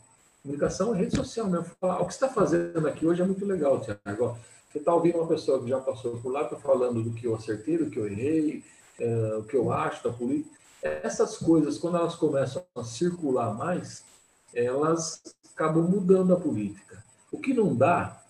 [0.41, 1.67] Comunicação é rede social mesmo.
[1.81, 4.37] O que você está fazendo aqui hoje é muito legal, Tiago.
[4.69, 7.35] Você está ouvindo uma pessoa que já passou por lá, está falando do que eu
[7.35, 8.63] acertei, do que eu errei,
[8.99, 10.55] é, o que eu acho da política.
[10.81, 14.03] Essas coisas, quando elas começam a circular mais,
[14.53, 15.21] elas
[15.53, 17.03] acabam mudando a política.
[17.31, 18.21] O que não dá,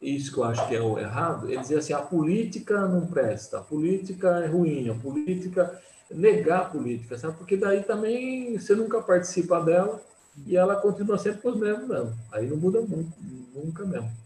[0.00, 3.58] isso que eu acho que é o errado, é dizer assim, a política não presta,
[3.58, 7.36] a política é ruim, a política negar a política, sabe?
[7.36, 10.00] Porque daí também você nunca participa dela
[10.46, 12.14] e ela continua sempre com os mesmos mesmo.
[12.32, 13.12] Aí não muda muito,
[13.54, 14.23] nunca mesmo.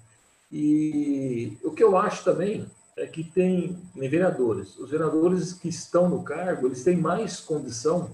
[0.50, 4.78] E o que eu acho também é que tem vereadores.
[4.78, 8.10] Os vereadores que estão no cargo, eles têm mais condição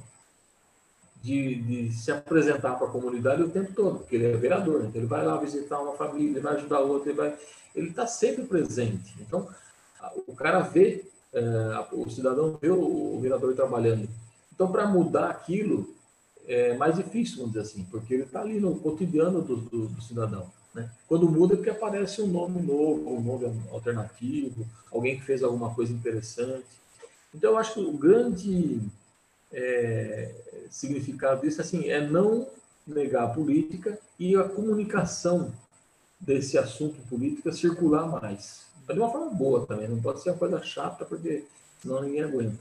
[1.23, 5.01] de, de se apresentar para a comunidade o tempo todo, porque ele é vereador, então
[5.01, 7.35] ele vai lá visitar uma família, ele vai ajudar outra, ele vai,
[7.75, 9.15] ele está sempre presente.
[9.21, 9.49] Então,
[10.27, 14.07] o cara vê, é, o cidadão vê o, o vereador trabalhando.
[14.55, 15.95] Então, para mudar aquilo,
[16.47, 20.03] é mais difícil, vamos dizer assim, porque ele está ali no cotidiano do, do, do
[20.03, 20.53] cidadão.
[20.75, 20.91] Né?
[21.07, 25.73] Quando muda é porque aparece um nome novo, um nome alternativo, alguém que fez alguma
[25.73, 26.67] coisa interessante.
[27.33, 28.81] Então, eu acho que o grande
[29.53, 30.35] é,
[30.71, 32.49] significado disso assim, é não
[32.87, 35.53] negar a política e a comunicação
[36.21, 38.67] desse assunto política circular mais.
[38.87, 41.45] Mas de uma forma boa também, não pode ser uma coisa chata, porque
[41.81, 42.59] senão ninguém aguenta.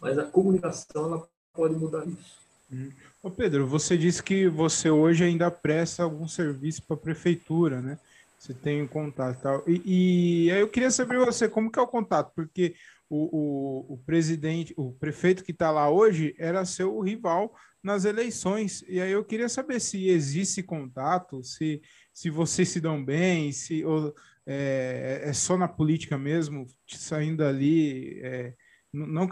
[0.00, 2.45] Mas a comunicação ela pode mudar isso.
[2.70, 2.90] Hum.
[3.22, 7.98] Ô Pedro, você disse que você hoje ainda presta algum serviço para a prefeitura, né?
[8.38, 9.64] Você tem contato e tal.
[9.66, 12.32] E, e aí eu queria saber você, como que é o contato?
[12.34, 12.74] Porque
[13.08, 18.84] o, o, o presidente, o prefeito que está lá hoje era seu rival nas eleições.
[18.88, 21.80] E aí eu queria saber se existe contato, se,
[22.12, 28.20] se vocês se dão bem, se ou, é, é só na política mesmo, saindo ali,
[28.22, 28.54] é,
[28.92, 29.28] não,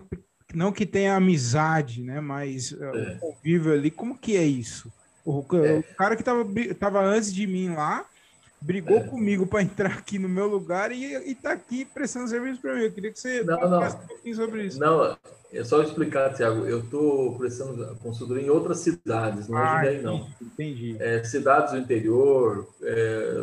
[0.53, 2.21] não que tenha amizade, né?
[2.21, 3.17] Mas é.
[3.17, 4.93] o convívio ali, como que é isso?
[5.25, 5.45] O, o
[5.97, 6.45] cara que estava
[6.79, 8.05] tava antes de mim lá,
[8.61, 9.05] brigou é.
[9.05, 12.83] comigo para entrar aqui no meu lugar e, está aqui prestando serviço para mim.
[12.83, 13.87] Eu queria que você não, não.
[13.87, 14.81] um pouquinho sobre isso.
[14.81, 15.17] Não,
[15.53, 16.67] é só explicar, Tiago.
[16.67, 20.29] Eu estou prestando consultoria em outras cidades, não ah, ajudei, não.
[20.41, 20.97] Entendi.
[20.99, 23.35] É, cidades do interior, é,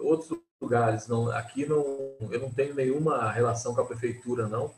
[0.00, 1.06] outros lugares.
[1.06, 1.84] Não, aqui não,
[2.30, 4.72] eu não tenho nenhuma relação com a prefeitura, não.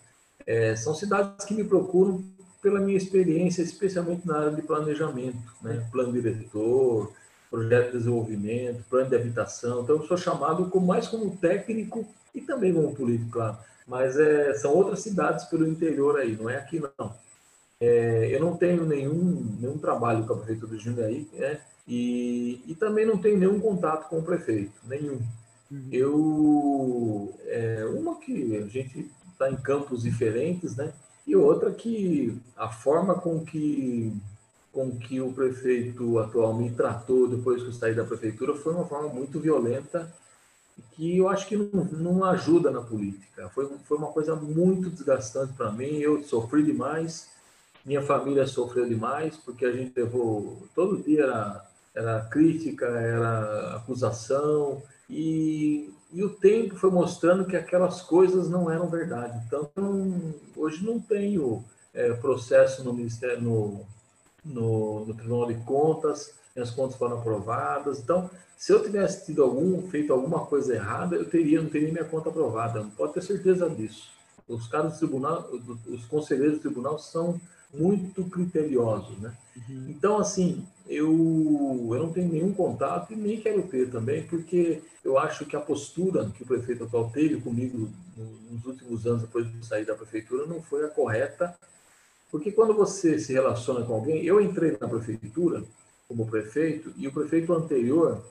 [0.47, 2.23] É, são cidades que me procuram
[2.61, 5.87] pela minha experiência, especialmente na área de planejamento, né?
[5.93, 7.13] plano diretor,
[7.51, 9.83] projeto de desenvolvimento, plano de habitação.
[9.83, 13.59] Então, eu sou chamado como, mais como técnico e também como político, claro.
[13.87, 17.15] Mas é, são outras cidades pelo interior aí, não é aqui não.
[17.81, 21.61] É, eu não tenho nenhum, nenhum trabalho com a prefeitura de Jundiaí, né?
[21.87, 25.21] E, e também não tenho nenhum contato com o prefeito, nenhum.
[25.71, 25.89] Uhum.
[25.93, 30.93] Eu, é, uma que a gente está em campos diferentes, né?
[31.27, 34.13] E outra que a forma com que
[34.73, 38.85] com que o prefeito atual me tratou depois que eu saí da prefeitura foi uma
[38.85, 40.13] forma muito violenta
[40.93, 43.49] que eu acho que não, não ajuda na política.
[43.51, 45.99] Foi, foi uma coisa muito desgastante para mim.
[45.99, 47.29] Eu sofri demais,
[47.85, 50.67] minha família sofreu demais, porque a gente levou.
[50.75, 58.01] Todo dia era, era crítica, era acusação, e, e o tempo foi mostrando que aquelas
[58.01, 59.43] coisas não eram verdade.
[59.45, 59.69] Então,
[60.57, 63.81] hoje não tenho é, processo no Ministério, no,
[64.45, 67.99] no, no Tribunal de Contas, minhas contas foram aprovadas.
[67.99, 72.05] Então, se eu tivesse tido algum, feito alguma coisa errada, eu teria, não teria minha
[72.05, 72.81] conta aprovada.
[72.81, 74.09] Não pode ter certeza disso.
[74.49, 75.51] Os caras do tribunal,
[75.87, 77.41] os conselheiros do tribunal são
[77.73, 79.35] muito criteriosos, né?
[79.57, 79.87] Uhum.
[79.89, 81.11] Então, assim, eu,
[81.91, 85.61] eu não tenho nenhum contato e nem quero ter também, porque eu acho que a
[85.61, 87.89] postura que o prefeito atual teve comigo
[88.51, 91.55] nos últimos anos, depois de sair da prefeitura, não foi a correta
[92.35, 95.63] porque quando você se relaciona com alguém, eu entrei na prefeitura
[96.09, 98.25] como prefeito e o prefeito anterior,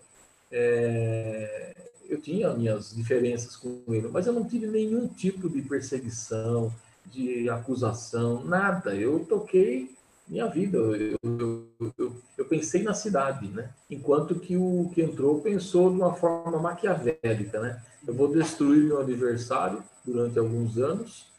[0.51, 1.73] é,
[2.13, 6.73] eu tinha minhas diferenças com ele, mas eu não tive nenhum tipo de perseguição,
[7.05, 8.95] de acusação, nada.
[8.95, 9.93] Eu toquei
[10.27, 13.69] minha vida, eu, eu, eu, eu, pensei na cidade, né?
[13.89, 17.81] Enquanto que o que entrou pensou de uma forma maquiavélica, né?
[18.07, 21.31] Eu vou destruir meu adversário durante alguns anos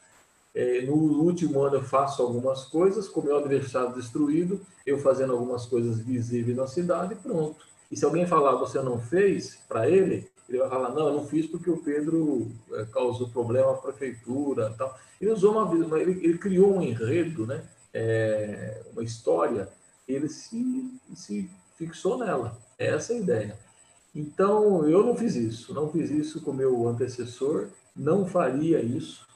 [0.55, 5.67] É, no último ano eu faço algumas coisas, com meu adversário destruído, eu fazendo algumas
[5.67, 7.57] coisas visíveis na cidade, pronto.
[7.91, 11.27] E se alguém falar você não fez para ele, ele vai falar não, eu não
[11.27, 14.99] fiz porque o Pedro é, causou problema à prefeitura, tal.
[15.21, 17.65] Ele usou uma, ele, ele criou um enredo, né?
[17.93, 19.69] É, uma história,
[20.07, 22.59] ele se, se fixou nela.
[22.79, 23.59] Essa é a ideia.
[24.15, 29.27] Então, eu não fiz isso, não fiz isso com meu antecessor, não faria isso,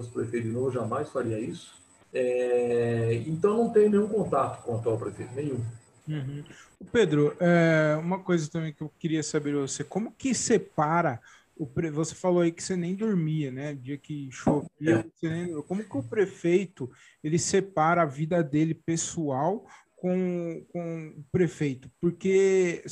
[0.00, 1.74] o prefeito de novo jamais faria isso.
[2.12, 5.60] É, então, não tenho nenhum contato com o atual prefeito, nenhum.
[6.08, 6.44] Uhum.
[6.92, 11.20] Pedro, é, uma coisa também que eu queria saber de você, como que separa
[11.56, 11.90] o pre...
[11.90, 13.74] você falou aí que você nem dormia, né?
[13.74, 15.28] Dia que chovia, é.
[15.28, 15.62] nem...
[15.62, 16.90] como que o prefeito
[17.24, 19.66] ele separa a vida dele pessoal
[19.96, 21.90] com, com o prefeito?
[22.00, 22.84] Porque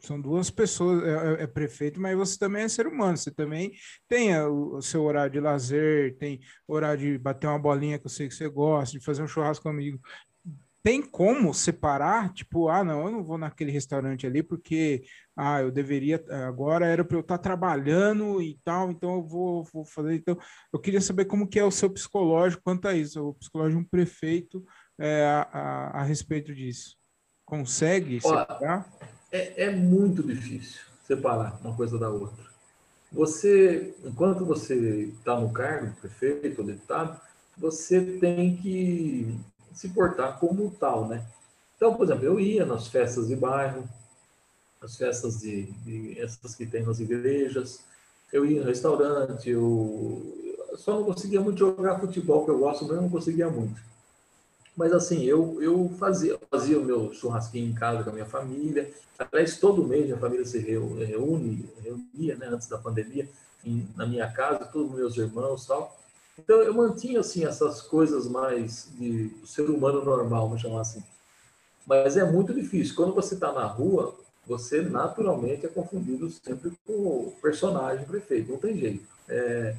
[0.00, 3.72] são duas pessoas, é, é, é, prefeito, mas você também é ser humano, você também
[4.06, 8.10] tem o, o, seu horário de lazer, tem horário de bater uma bolinha que eu
[8.10, 10.00] sei que você gosta, de fazer um churrasco comigo.
[10.88, 15.04] Tem como separar, tipo, ah, não, eu não vou naquele restaurante ali porque,
[15.36, 19.84] ah, eu deveria, agora era para eu estar trabalhando e tal, então eu vou, vou
[19.84, 20.14] fazer.
[20.14, 20.38] Então,
[20.72, 23.84] eu queria saber como que é o seu psicológico quanto a isso, o psicológico de
[23.84, 24.64] um prefeito
[24.98, 26.96] é, a, a, a respeito disso.
[27.44, 28.90] Consegue separar?
[29.30, 32.46] é, é muito difícil separar uma coisa da outra.
[33.12, 37.20] Você, enquanto você está no cargo, prefeito ou deputado,
[37.58, 39.38] você tem que
[39.78, 41.24] se portar como tal, né?
[41.76, 43.88] Então, por exemplo, eu ia nas festas de bairro,
[44.82, 47.84] as festas de, de essas que tem nas igrejas,
[48.32, 53.00] eu ia no restaurante, eu só não conseguia muito jogar futebol, que eu gosto, eu
[53.00, 53.80] não conseguia muito.
[54.76, 58.92] Mas assim, eu, eu fazia, fazia o meu churrasquinho em casa com a minha família.
[59.16, 63.28] Aliás, todo mês minha família se reúne, reunia, né, antes da pandemia,
[63.64, 65.96] em, na minha casa, todos meus irmãos tal.
[66.38, 71.02] Então eu mantinha assim essas coisas mais de ser humano normal, vamos chamar assim.
[71.86, 72.94] Mas é muito difícil.
[72.94, 74.14] Quando você está na rua,
[74.46, 78.52] você naturalmente é confundido sempre com o personagem prefeito.
[78.52, 79.06] Não tem jeito.
[79.28, 79.74] É,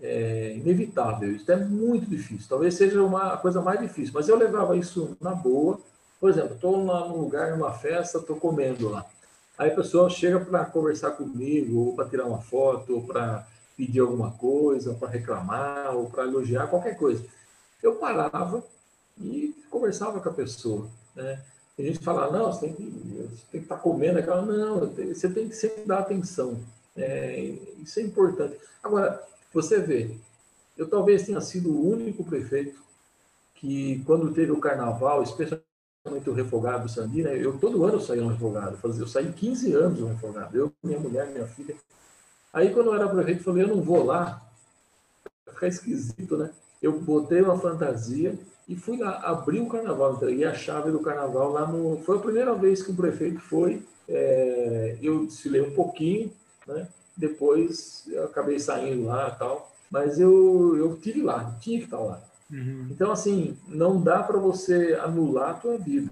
[0.00, 1.30] é inevitável.
[1.30, 2.48] Isso é muito difícil.
[2.48, 5.80] Talvez seja uma coisa mais difícil, mas eu levava isso na boa.
[6.20, 9.04] Por exemplo, estou num lugar, numa festa, estou comendo lá.
[9.58, 14.00] Aí a pessoa chega para conversar comigo, ou para tirar uma foto, ou para pedir
[14.00, 17.24] alguma coisa, para reclamar, ou para elogiar, qualquer coisa.
[17.82, 18.64] Eu parava
[19.20, 20.88] e conversava com a pessoa.
[21.14, 21.40] Né?
[21.78, 22.84] A gente fala, não, você tem que,
[23.50, 24.42] tem que estar tá comendo aquela.
[24.42, 26.60] Não, você tem que sempre dar atenção.
[26.96, 27.40] É,
[27.78, 28.58] isso é importante.
[28.82, 30.14] Agora, você vê,
[30.76, 32.80] eu talvez tenha sido o único prefeito
[33.54, 35.64] que, quando teve o carnaval, especialmente
[36.26, 40.56] o refogado Sandina, eu todo ano saía um refogado, eu saí 15 anos um refogado,
[40.56, 41.76] eu, minha mulher, minha filha.
[42.52, 44.42] Aí, quando eu era prefeito, eu falei, eu não vou lá,
[45.46, 46.50] vai ficar esquisito, né?
[46.82, 48.38] Eu botei uma fantasia
[48.68, 51.98] e fui lá abrir o carnaval, entreguei a chave do carnaval lá no.
[52.04, 53.82] Foi a primeira vez que o prefeito foi.
[54.08, 54.98] É...
[55.00, 56.32] eu desfilei um pouquinho,
[56.66, 56.88] né?
[57.16, 62.22] depois eu acabei saindo lá tal, mas eu, eu tive lá, tinha que estar lá.
[62.50, 62.88] Uhum.
[62.90, 66.10] Então, assim, não dá para você anular a tua vida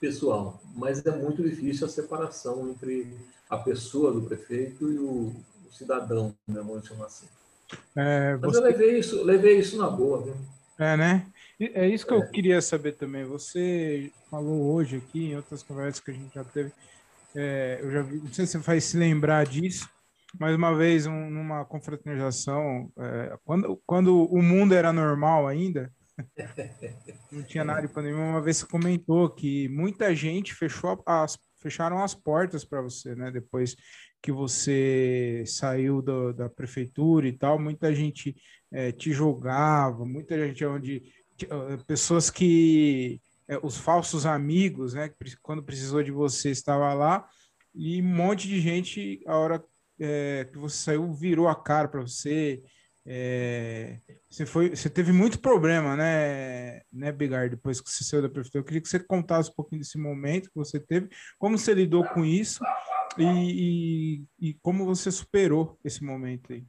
[0.00, 3.12] pessoal, mas é muito difícil a separação entre
[3.50, 5.32] a pessoa do prefeito e o,
[5.68, 7.26] o cidadão, né, vamos chamar assim.
[7.96, 8.46] É, você...
[8.46, 10.36] Mas eu levei isso, levei isso na boa, viu?
[10.78, 11.26] É, né?
[11.60, 12.16] É isso que é.
[12.16, 13.24] eu queria saber também.
[13.24, 16.72] Você falou hoje aqui, em outras conversas que a gente já teve,
[17.34, 19.88] é, eu já vi, não sei se você vai se lembrar disso,
[20.38, 25.92] mais uma vez, um, numa confraternização, é, quando, quando o mundo era normal ainda,
[27.30, 32.02] não tinha nada de pandemia, uma vez você comentou que muita gente fechou as, fecharam
[32.02, 33.30] as portas para você, né?
[33.30, 33.76] Depois
[34.22, 38.36] que você saiu do, da prefeitura e tal, muita gente
[38.72, 41.02] é, te julgava, muita gente onde
[41.86, 45.10] pessoas que é, os falsos amigos, né?
[45.42, 47.26] Quando precisou de você estava lá
[47.74, 49.64] e um monte de gente a hora
[50.00, 52.62] é, que você saiu virou a cara para você.
[53.10, 58.28] É, você, foi, você teve muito problema, né, né, Bigar, depois que você saiu da
[58.28, 58.60] prefeitura.
[58.60, 62.04] Eu queria que você contasse um pouquinho desse momento que você teve, como você lidou
[62.04, 62.62] com isso
[63.16, 66.66] e, e, e como você superou esse momento aí.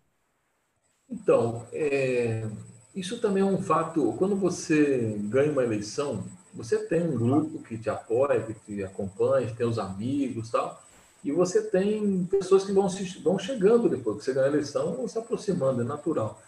[1.09, 2.47] Então, é,
[2.95, 4.13] isso também é um fato.
[4.17, 9.53] Quando você ganha uma eleição, você tem um grupo que te apoia, que te acompanha,
[9.55, 10.81] tem os amigos tal.
[11.23, 14.95] E você tem pessoas que vão, se, vão chegando depois que você ganha a eleição,
[14.95, 16.41] vão se aproximando, é natural.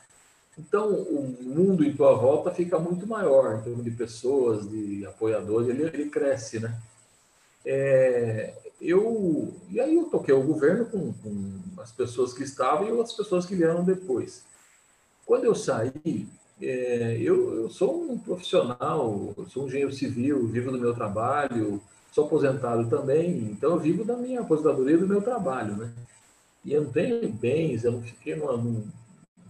[0.58, 5.70] Então, o mundo em tua volta fica muito maior, em termos de pessoas, de apoiadores,
[5.70, 6.78] ele, ele cresce, né?
[7.66, 13.02] É, eu, e aí eu toquei o governo com, com, as pessoas que estavam e
[13.02, 14.44] as pessoas que vieram depois.
[15.26, 16.28] Quando eu saí,
[16.60, 22.26] é, eu, eu, sou um profissional, sou um engenheiro civil, vivo do meu trabalho, sou
[22.26, 25.94] aposentado também, então eu vivo da minha aposentadoria do meu trabalho, né?
[26.66, 28.84] E eu não tenho bens, eu não fiquei, numa, não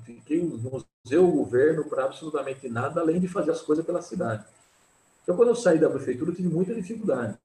[0.05, 4.45] fiquei no museu governo para absolutamente nada, além de fazer as coisas pela cidade.
[5.23, 7.37] Então, quando eu saí da prefeitura, eu tive muita dificuldade.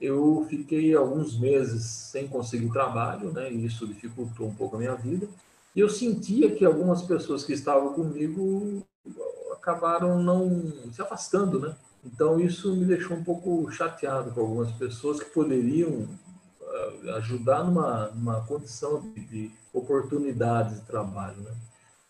[0.00, 3.50] Eu fiquei alguns meses sem conseguir trabalho, né?
[3.50, 5.26] E isso dificultou um pouco a minha vida.
[5.74, 8.82] E eu sentia que algumas pessoas que estavam comigo
[9.52, 11.74] acabaram não se afastando, né?
[12.04, 16.08] Então isso me deixou um pouco chateado com algumas pessoas que poderiam
[16.62, 19.50] eh, ajudar numa, numa condição de, de
[20.74, 21.50] de trabalho, né?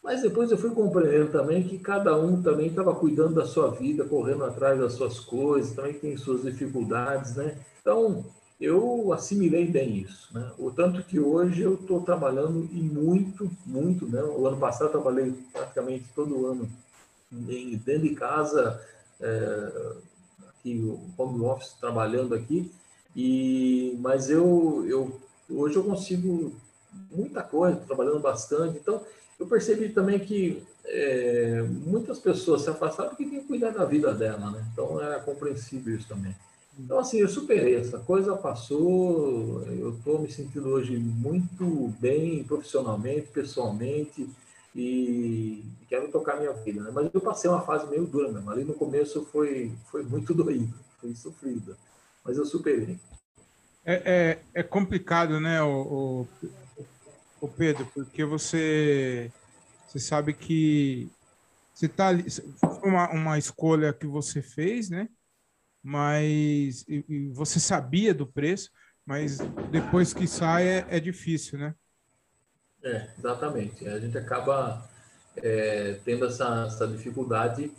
[0.07, 4.04] Mas depois eu fui compreendendo também que cada um também estava cuidando da sua vida,
[4.04, 7.59] correndo atrás das suas coisas, também tem suas dificuldades, né?
[7.80, 8.24] Então,
[8.61, 10.52] eu assimilei bem isso, né?
[10.61, 14.22] O tanto que hoje eu estou trabalhando e muito, muito, né?
[14.22, 16.70] O ano passado eu trabalhei praticamente todo ano
[17.28, 18.80] dentro de casa,
[19.20, 19.72] é,
[20.50, 22.70] aqui o home office trabalhando aqui,
[23.16, 26.52] e mas eu, eu hoje eu consigo
[27.11, 29.02] muita coisa, trabalhando bastante, então
[29.39, 34.14] eu percebi também que é, muitas pessoas se afastaram porque tem que cuidar da vida
[34.14, 34.64] dela, né?
[34.72, 36.34] Então é compreensível isso também.
[36.78, 43.28] Então, assim, eu superei, essa coisa passou, eu estou me sentindo hoje muito bem profissionalmente,
[43.28, 44.28] pessoalmente,
[44.74, 46.82] e quero tocar minha vida.
[46.82, 46.91] Né?
[46.93, 48.51] Mas eu passei uma fase meio dura mesmo.
[48.51, 51.76] Ali no começo foi, foi muito doído, foi sofrida,
[52.22, 52.99] mas eu superei.
[53.82, 56.28] É, é, é complicado, né, o, o,
[57.41, 59.30] o, Pedro, porque você,
[59.87, 61.09] você sabe que
[61.74, 62.24] você está ali,
[62.82, 65.09] uma, uma escolha que você fez, né?
[65.87, 68.72] mas e, e você sabia do preço,
[69.07, 69.39] mas
[69.70, 71.76] depois que sai é, é difícil, né?
[72.82, 73.87] É, exatamente.
[73.87, 74.84] A gente acaba
[75.37, 77.70] é, tendo essa, essa dificuldade.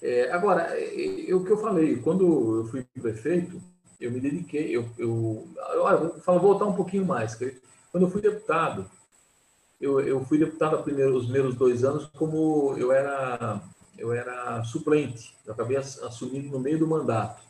[0.00, 0.72] É, agora,
[1.34, 3.60] o que eu falei, quando eu fui prefeito,
[4.00, 7.38] eu me dediquei, eu, eu, eu vou voltar um pouquinho mais.
[7.94, 8.90] Quando eu fui deputado,
[9.80, 13.62] eu, eu fui deputado primeiro, os primeiros dois anos como eu era
[13.96, 17.40] eu era suplente, eu acabei assumindo no meio do mandato.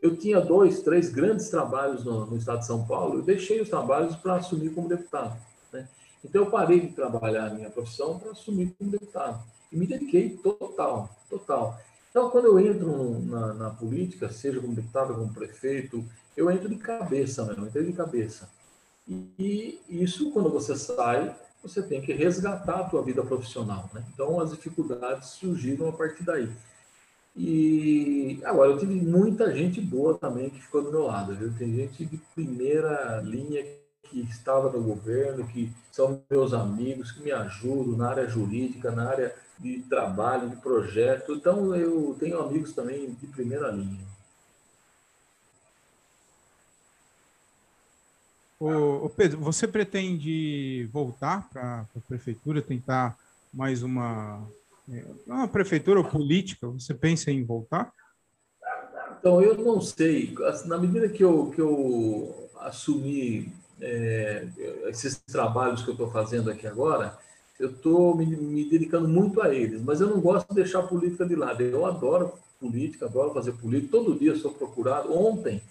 [0.00, 3.68] Eu tinha dois, três grandes trabalhos no, no estado de São Paulo, eu deixei os
[3.68, 5.38] trabalhos para assumir como deputado.
[5.70, 5.86] Né?
[6.24, 9.44] Então, eu parei de trabalhar a minha profissão para assumir como deputado.
[9.70, 11.78] E me dediquei total, total.
[12.08, 16.02] Então, quando eu entro na, na política, seja como deputado, como prefeito,
[16.34, 18.48] eu entro de cabeça mesmo, entrei de cabeça.
[19.08, 23.88] E isso, quando você sai, você tem que resgatar a tua vida profissional.
[23.94, 24.04] Né?
[24.12, 26.48] Então, as dificuldades surgiram a partir daí.
[27.34, 31.34] E agora, eu tive muita gente boa também que ficou do meu lado.
[31.34, 31.52] Viu?
[31.56, 33.64] Tem gente de primeira linha
[34.02, 39.08] que estava no governo, que são meus amigos, que me ajudam na área jurídica, na
[39.08, 41.34] área de trabalho, de projeto.
[41.34, 44.06] Então, eu tenho amigos também de primeira linha.
[49.16, 53.16] Pedro, você pretende voltar para a prefeitura, tentar
[53.52, 54.44] mais uma,
[54.90, 56.66] é, uma prefeitura política?
[56.68, 57.92] Você pensa em voltar?
[59.18, 60.34] Então, eu não sei.
[60.66, 64.46] Na medida que eu, que eu assumi é,
[64.86, 67.16] esses trabalhos que eu estou fazendo aqui agora,
[67.58, 70.86] eu estou me, me, dedicando muito a eles, mas eu não gosto de deixar a
[70.86, 71.62] política de lado.
[71.62, 75.12] Eu adoro política, adoro fazer política, todo dia sou procurado.
[75.12, 75.62] Ontem,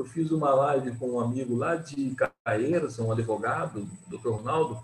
[0.00, 4.80] eu fiz uma live com um amigo lá de Caeiras, um advogado, doutor Ronaldo,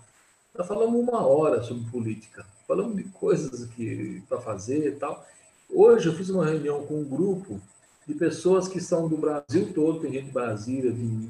[0.53, 5.25] nós falamos uma hora sobre política, falamos de coisas que para fazer e tal.
[5.69, 7.59] Hoje eu fiz uma reunião com um grupo
[8.07, 11.27] de pessoas que são do Brasil todo, tem gente de Brasília, de,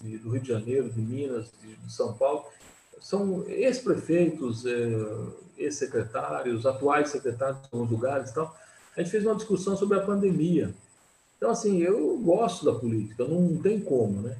[0.00, 2.44] de, do Rio de Janeiro, de Minas, de, de São Paulo,
[3.00, 4.72] são ex-prefeitos, é,
[5.58, 8.56] ex-secretários, atuais secretários de alguns lugares e tal.
[8.96, 10.74] A gente fez uma discussão sobre a pandemia.
[11.44, 14.34] Então, assim, eu gosto da política, não tem como, né?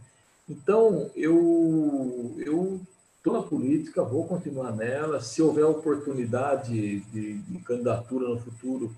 [0.48, 2.80] Então, eu eu
[3.18, 5.20] estou na política, vou continuar nela.
[5.20, 8.90] Se houver oportunidade de, de, candidatura no futuro,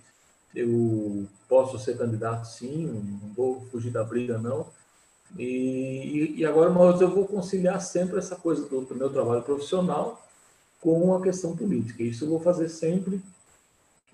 [0.54, 2.86] eu posso ser candidato, sim.
[2.86, 4.68] Não vou fugir da briga, não.
[5.36, 10.24] E, e agora, mas eu vou conciliar sempre essa coisa do, do meu trabalho profissional
[10.80, 12.04] com a questão política.
[12.04, 13.20] Isso eu vou fazer sempre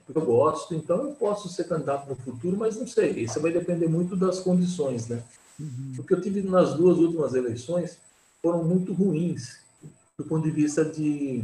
[0.05, 3.53] porque eu gosto, então eu posso ser candidato no futuro, mas não sei, isso vai
[3.53, 5.23] depender muito das condições, né?
[5.59, 5.95] Uhum.
[5.99, 7.99] O que eu tive nas duas últimas eleições
[8.43, 9.61] foram muito ruins,
[10.19, 11.43] do ponto de vista de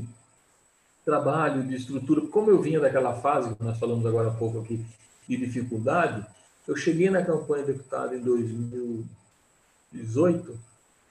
[1.05, 2.23] trabalho, de estrutura.
[2.23, 4.85] Como eu vinha daquela fase, que nós falamos agora há pouco aqui,
[5.29, 6.27] de dificuldade,
[6.67, 10.69] eu cheguei na campanha de deputado em 2018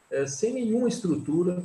[0.09, 1.61] é, sem nenhuma estrutura,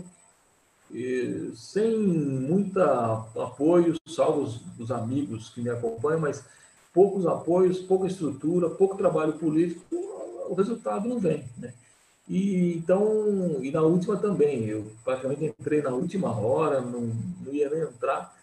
[0.92, 6.44] e, sem muita apoio, salvo os, os amigos que me acompanham, mas
[6.92, 9.82] poucos apoios, pouca estrutura, pouco trabalho político,
[10.48, 11.72] o resultado não vem, né?
[12.28, 17.10] E então, e na última também, eu praticamente entrei na última hora, não,
[17.44, 18.34] não ia nem entrar.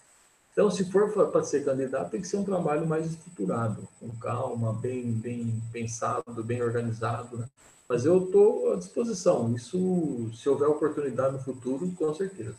[0.52, 4.74] Então, se for para ser candidato, tem que ser um trabalho mais estruturado, com calma,
[4.74, 7.46] bem, bem pensado, bem organizado, né?
[7.88, 9.56] Mas eu estou à disposição.
[9.56, 12.56] Isso, se houver oportunidade no futuro, com certeza.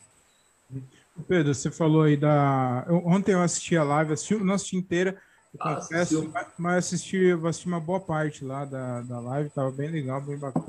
[1.28, 2.84] Pedro, você falou aí da.
[2.88, 5.20] Eu, ontem eu assisti a live, assisti, não assisti inteira,
[5.59, 10.20] ah, confesso, mas assisti, assisti uma boa parte lá da, da live, estava bem legal,
[10.20, 10.66] bem bacana.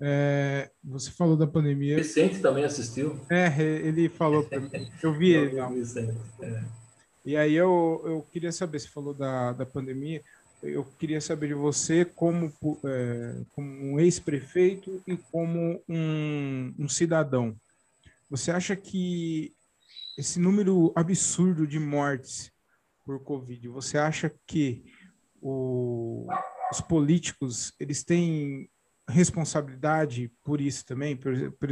[0.00, 1.96] É, você falou da pandemia.
[1.96, 3.20] Vicente também assistiu.
[3.28, 4.90] É, ele falou para mim.
[5.02, 5.58] Eu vi ele.
[5.60, 6.64] É.
[7.24, 10.22] E aí eu, eu queria saber, você falou da, da pandemia,
[10.62, 12.52] eu queria saber de você como,
[12.84, 17.54] é, como um ex-prefeito e como um, um cidadão.
[18.30, 19.54] Você acha que
[20.16, 22.50] esse número absurdo de mortes
[23.04, 24.84] por Covid, você acha que
[25.40, 26.26] o,
[26.70, 28.68] os políticos eles têm
[29.10, 31.16] responsabilidade por isso também?
[31.16, 31.70] Por, por,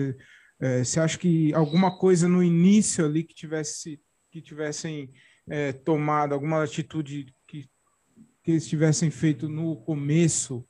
[0.61, 5.11] é, você acha que alguma coisa no início ali que tivesse que tivessem
[5.49, 7.69] é, tomado alguma atitude que,
[8.43, 10.67] que eles tivessem feito no começo,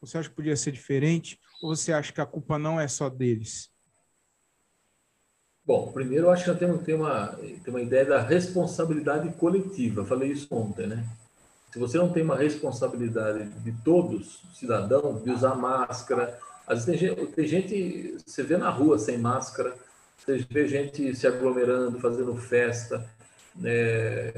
[0.00, 1.38] você acha que podia ser diferente?
[1.62, 3.70] Ou você acha que a culpa não é só deles?
[5.64, 10.04] Bom, primeiro eu acho que eu tenho, tenho, uma, tenho uma ideia da responsabilidade coletiva.
[10.04, 11.08] Falei isso ontem, né?
[11.72, 17.08] Se você não tem uma responsabilidade de todos, cidadãos, de usar máscara, às vezes tem
[17.08, 19.74] gente, tem gente, você vê na rua sem máscara,
[20.18, 23.08] você vê gente se aglomerando, fazendo festa,
[23.56, 24.32] né,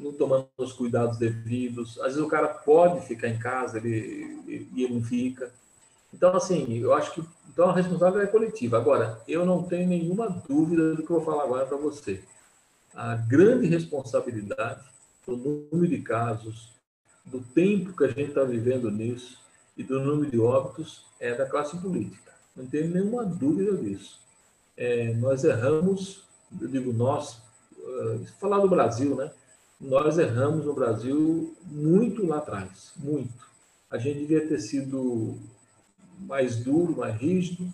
[0.00, 1.96] não tomando os cuidados devidos.
[2.00, 5.50] Às vezes o cara pode ficar em casa ele, e ele não fica.
[6.12, 7.22] Então, assim, eu acho que
[7.52, 8.78] então a responsabilidade é coletiva.
[8.78, 12.20] Agora, eu não tenho nenhuma dúvida do que eu vou falar agora para você.
[12.94, 14.80] A grande responsabilidade
[15.24, 15.36] do
[15.70, 16.79] número de casos,
[17.30, 19.38] do tempo que a gente está vivendo nisso
[19.76, 22.32] e do número de óbitos é da classe política.
[22.56, 24.20] Não tenho nenhuma dúvida disso.
[24.76, 26.24] É, nós erramos,
[26.60, 27.40] eu digo nós,
[27.78, 29.30] uh, falar do Brasil, né?
[29.80, 33.48] Nós erramos no Brasil muito lá atrás, muito.
[33.90, 35.38] A gente devia ter sido
[36.18, 37.72] mais duro, mais rígido.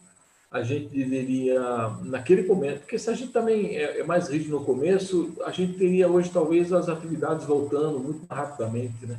[0.50, 1.60] A gente deveria,
[2.04, 5.76] naquele momento, porque se a gente também é, é mais rígido no começo, a gente
[5.76, 9.18] teria hoje talvez as atividades voltando muito rapidamente, né?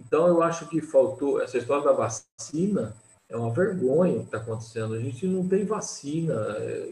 [0.00, 2.96] Então, eu acho que faltou essa história da vacina.
[3.28, 4.94] É uma vergonha o que está acontecendo.
[4.94, 6.34] A gente não tem vacina.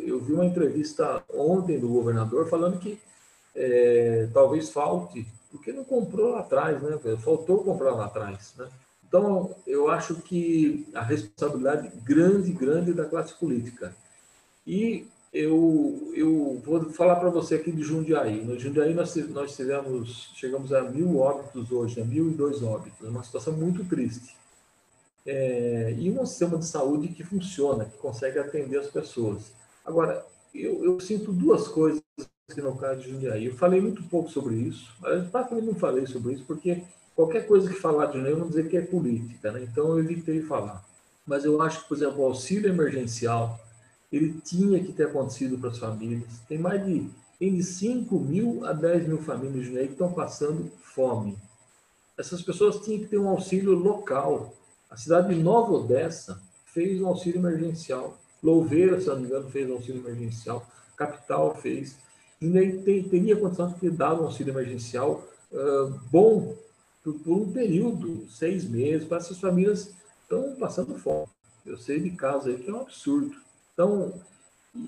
[0.05, 3.01] Eu vi uma entrevista ontem do governador falando que
[3.57, 6.99] é, talvez falte, porque não comprou lá atrás, né?
[7.19, 8.69] Faltou comprar lá atrás, né?
[9.07, 13.97] Então, eu acho que a responsabilidade grande, grande da classe política.
[14.67, 18.45] E eu, eu vou falar para você aqui de Jundiaí.
[18.45, 23.07] No Jundiaí nós, nós tivemos, chegamos a mil óbitos hoje, a mil e dois óbitos.
[23.07, 24.37] É uma situação muito triste.
[25.27, 29.53] É, e um sistema de saúde que funciona, que consegue atender as pessoas.
[29.85, 30.25] Agora,
[30.55, 32.03] eu, eu sinto duas coisas
[32.51, 33.47] aqui no caso de Jundiaí.
[33.47, 36.83] Eu falei muito pouco sobre isso, mas praticamente não falei sobre isso, porque
[37.15, 39.63] qualquer coisa que falar de eu vou dizer que é política, né?
[39.63, 40.83] então eu evitei falar.
[41.27, 43.61] Mas eu acho que, por exemplo, o auxílio emergencial,
[44.11, 46.41] ele tinha que ter acontecido para as famílias.
[46.49, 50.71] Tem mais de, tem de 5 mil a 10 mil famílias de que estão passando
[50.83, 51.37] fome.
[52.17, 54.53] Essas pessoas tinham que ter um auxílio local.
[54.91, 58.19] A cidade de Nova Odessa fez um auxílio emergencial.
[58.43, 60.67] Louveira, se não me engano, fez um auxílio emergencial.
[60.97, 61.97] Capital fez.
[62.41, 66.57] E aí teria condição de ter dado um auxílio emergencial uh, bom
[67.03, 71.27] por, um período, seis meses, para essas famílias estão passando fome.
[71.65, 73.37] Eu sei de casos aí que é um absurdo.
[73.79, 74.13] Então,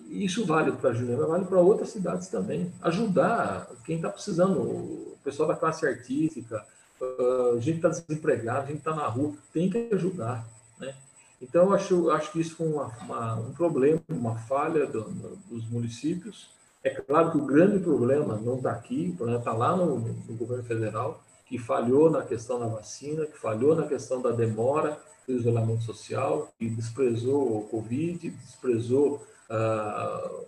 [0.08, 2.72] isso vale para Juliana, vale para outras cidades também.
[2.82, 6.66] Ajudar quem está precisando, o pessoal da classe artística,
[7.00, 10.44] a gente está desempregado, a gente está na rua, tem que ajudar.
[10.80, 10.92] Né?
[11.40, 15.04] Então, eu acho, acho que isso foi uma, uma, um problema, uma falha do,
[15.48, 16.50] dos municípios.
[16.82, 20.34] É claro que o grande problema não está aqui, o problema está lá no, no
[20.34, 24.98] governo federal, que falhou na questão da vacina, que falhou na questão da demora
[25.30, 30.46] do isolamento social, que desprezou o Covid, desprezou uh,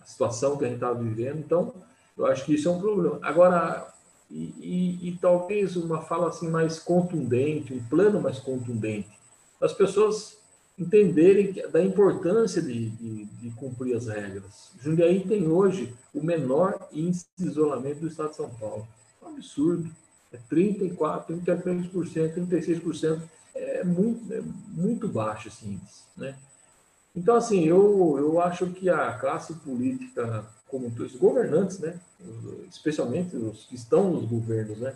[0.00, 1.38] a situação que a gente estava vivendo.
[1.38, 1.74] Então,
[2.16, 3.18] eu acho que isso é um problema.
[3.22, 3.92] Agora,
[4.30, 9.10] e, e, e, talvez uma fala assim mais contundente, um plano mais contundente,
[9.60, 10.36] as pessoas
[10.78, 14.72] entenderem que, da importância de, de, de, cumprir as regras.
[14.80, 18.86] Jundiaí tem hoje o menor índice de isolamento do estado de São Paulo.
[19.22, 19.90] É um absurdo.
[20.32, 21.92] É 34%, 33%,
[22.34, 23.22] 36%.
[23.56, 26.04] É muito, é muito baixo índice.
[26.16, 26.36] Né?
[27.14, 31.98] Então, assim, eu, eu acho que a classe política, como os governantes, né,
[32.70, 34.94] especialmente os que estão nos governos, né,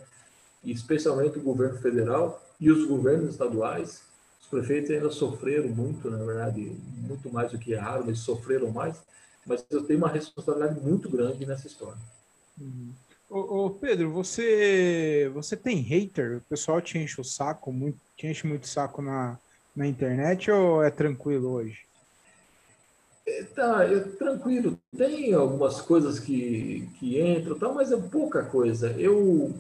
[0.63, 4.03] especialmente o governo federal e os governos estaduais,
[4.43, 6.61] os prefeitos ainda sofreram muito, na verdade,
[7.09, 9.01] muito mais do que erraram, mas sofreram mais.
[9.47, 11.99] Mas eu tenho uma responsabilidade muito grande nessa história.
[12.61, 12.93] Uhum.
[13.31, 16.39] Ô, ô, Pedro, você você tem hater?
[16.39, 19.39] O pessoal te enche o saco, muito, te enche muito saco na,
[19.75, 21.79] na internet ou é tranquilo hoje?
[23.55, 24.77] Tá, é tranquilo.
[24.97, 28.91] Tem algumas coisas que, que entram, tá, mas é pouca coisa.
[28.99, 29.55] Eu,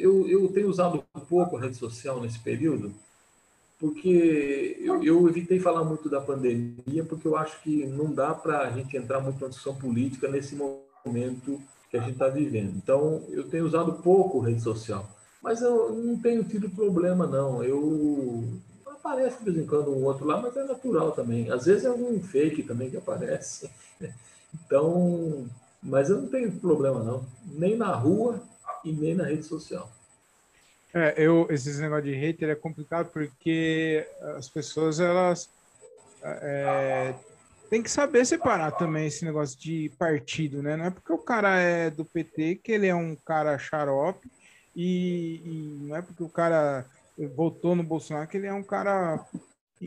[0.00, 2.94] eu, eu tenho usado um pouco a rede social nesse período,
[3.78, 8.60] porque eu, eu, evitei falar muito da pandemia, porque eu acho que não dá para
[8.60, 11.60] a gente entrar muito na discussão política nesse momento
[11.94, 12.76] que a gente está vivendo.
[12.76, 15.08] Então, eu tenho usado pouco rede social,
[15.40, 17.62] mas eu não tenho tido problema, não.
[17.62, 18.44] Eu
[18.86, 21.50] aparece de vez em quando um outro lá, mas é natural também.
[21.52, 23.70] Às vezes é algum fake também que aparece.
[24.66, 25.48] Então,
[25.82, 27.26] mas eu não tenho problema, não.
[27.44, 28.40] Nem na rua
[28.84, 29.90] e nem na rede social.
[30.94, 35.50] É, eu, esses negócios de hater é complicado porque as pessoas, elas
[36.22, 37.16] é,
[37.70, 40.76] tem que saber separar também esse negócio de partido, né?
[40.76, 44.30] Não é porque o cara é do PT que ele é um cara xarope
[44.74, 46.86] e, e não é porque o cara
[47.34, 49.24] votou no Bolsonaro que ele é um cara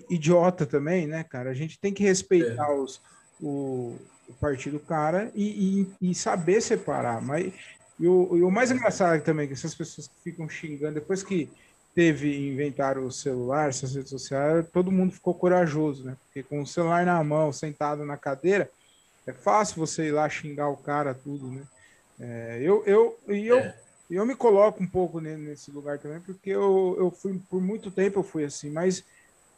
[0.10, 1.50] idiota também, né, cara?
[1.50, 2.76] A gente tem que respeitar é.
[2.76, 3.02] os,
[3.42, 3.96] o,
[4.28, 7.22] o partido cara e, e, e saber separar.
[7.22, 7.54] Mas
[8.00, 11.24] e o, e o mais engraçado também é que essas pessoas que ficam xingando, depois
[11.24, 11.50] que
[11.98, 16.16] teve inventar o celular, essas redes sociais, todo mundo ficou corajoso, né?
[16.26, 18.70] Porque com o celular na mão, sentado na cadeira,
[19.26, 21.64] é fácil você ir lá xingar o cara, tudo, né?
[22.20, 23.76] É, eu, eu, e eu, é.
[24.12, 28.20] eu me coloco um pouco nesse lugar também, porque eu, eu fui, por muito tempo
[28.20, 29.04] eu fui assim, mas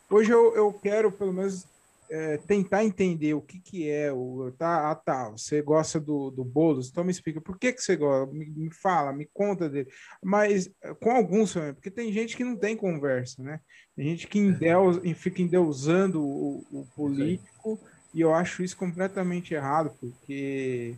[0.10, 1.66] hoje eu, eu quero pelo menos
[2.10, 4.52] é, tentar entender o que, que é o.
[4.58, 7.96] Tá, ah, tá, você gosta do, do Boulos, então me explica por que, que você
[7.96, 9.88] gosta, me, me fala, me conta dele.
[10.24, 13.60] Mas é, com alguns também, porque tem gente que não tem conversa, né?
[13.96, 17.80] Tem gente que endeus, fica endeusando o, o político,
[18.14, 20.96] e eu acho isso completamente errado, porque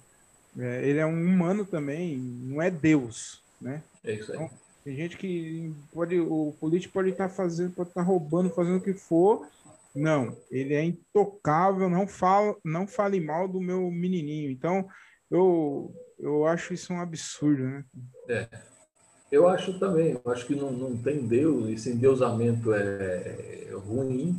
[0.57, 3.83] é, ele é um humano também, não é Deus, né?
[4.03, 4.37] É isso aí.
[4.37, 4.49] Então,
[4.83, 8.77] tem gente que pode, o político pode estar tá fazendo, pode estar tá roubando, fazendo
[8.77, 9.47] o que for,
[9.93, 14.49] não, ele é intocável, não fala, não fale mal do meu menininho.
[14.49, 14.87] Então,
[15.29, 17.85] eu, eu acho isso um absurdo, né?
[18.29, 18.47] É.
[19.31, 24.37] Eu acho também, eu acho que não, não tem Deus, esse endeusamento é, é ruim.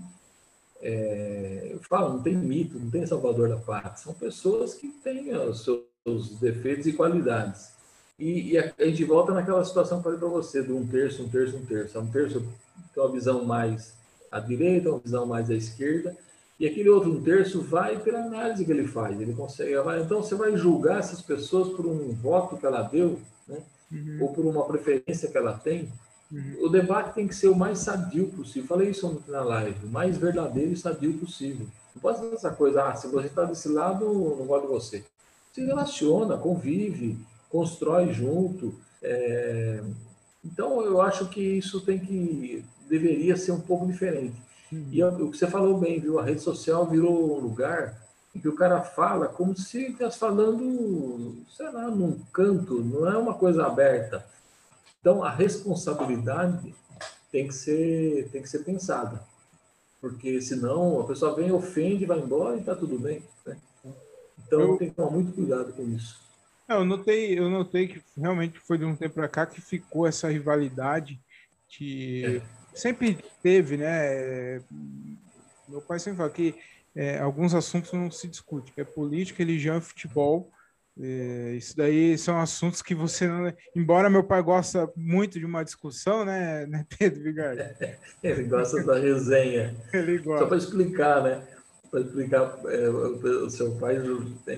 [0.83, 3.97] É, eu falo, não tem mito, não tem salvador da pátria.
[3.97, 7.73] São pessoas que têm os seus defeitos e qualidades.
[8.19, 10.87] E, e a, a, gente volta naquela situação que eu falei para você, do um
[10.87, 11.99] terço, um terço, um terço.
[11.99, 12.41] Um terço
[12.93, 13.95] tem uma visão mais
[14.33, 16.17] à direita, uma visão mais à esquerda,
[16.59, 19.21] e aquele outro um terço vai pela análise que ele faz.
[19.21, 19.75] Ele consegue.
[20.01, 23.59] Então você vai julgar essas pessoas por um voto que ela deu, né?
[23.91, 24.19] Uhum.
[24.23, 25.93] ou por uma preferência que ela tem.
[26.31, 26.57] Uhum.
[26.61, 28.67] O debate tem que ser o mais sadio possível.
[28.67, 31.67] Falei isso ontem na live, o mais verdadeiro e sadio possível.
[31.95, 35.05] Não pode ser essa coisa, ah, se você está desse lado, não gosto de você.
[35.53, 37.19] Se relaciona, convive,
[37.51, 38.75] constrói junto.
[39.03, 39.83] É...
[40.43, 44.37] Então, eu acho que isso tem que deveria ser um pouco diferente.
[44.71, 44.89] Uhum.
[44.93, 46.19] E o que você falou bem, viu?
[46.19, 47.99] A rede social virou um lugar
[48.35, 53.17] em que o cara fala como se estivesse falando, sei lá, num canto, não é
[53.17, 54.27] uma coisa aberta.
[55.01, 56.75] Então, a responsabilidade
[57.31, 59.23] tem que ser, tem que ser pensada.
[59.99, 63.23] Porque senão a pessoa vem, ofende, vai embora e está tudo bem.
[63.47, 63.57] Né?
[64.47, 64.77] Então, eu...
[64.77, 66.21] tem que tomar muito cuidado com isso.
[66.69, 70.07] É, eu notei, eu notei que realmente foi de um tempo para cá que ficou
[70.07, 71.19] essa rivalidade
[71.69, 74.61] que é sempre teve, né?
[75.69, 76.55] Meu pai sempre fala que
[76.95, 80.51] é, alguns assuntos não se discute, que é política, religião e futebol.
[81.01, 83.51] É, isso daí são assuntos que você não.
[83.75, 87.63] Embora meu pai gosta muito de uma discussão, né, né Pedro Vigardo?
[88.23, 89.75] Ele gosta da resenha.
[89.93, 90.45] Ele gosta.
[90.45, 91.43] Só para explicar, né?
[91.91, 93.97] Para explicar, é, o seu pai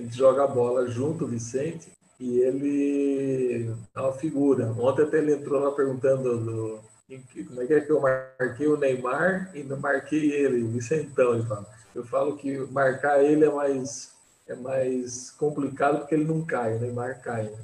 [0.09, 4.67] joga bola junto, Vicente, e ele é uma figura.
[4.79, 8.77] Ontem até ele entrou lá perguntando do, como é que é que eu marquei o
[8.77, 11.65] Neymar e não marquei ele, o Vicentão, ele fala.
[11.93, 14.11] Eu falo que marcar ele é mais,
[14.47, 17.43] é mais complicado porque ele não cai, o Neymar cai.
[17.43, 17.57] Né?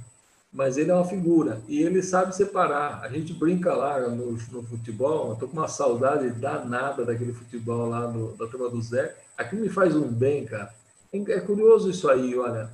[0.53, 3.01] Mas ele é uma figura e ele sabe separar.
[3.01, 7.89] A gente brinca lá no, no futebol, eu tô com uma saudade danada daquele futebol
[7.89, 9.15] lá no, da turma do Zé.
[9.35, 10.71] Aquilo me faz um bem, cara.
[11.11, 12.69] É curioso isso aí, olha.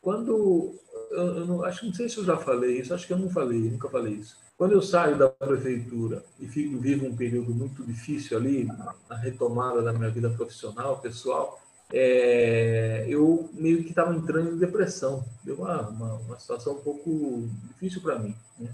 [0.00, 0.74] Quando.
[1.10, 3.30] Eu, eu não, acho não sei se eu já falei isso, acho que eu não
[3.30, 7.82] falei, nunca falei isso Quando eu saio da prefeitura e fico, vivo um período muito
[7.82, 8.64] difícil ali,
[9.10, 11.60] na retomada da minha vida profissional, pessoal,
[11.92, 15.24] é, eu meio que estava entrando em depressão.
[15.42, 18.36] Deu uma, uma, uma situação um pouco difícil para mim.
[18.56, 18.72] Né?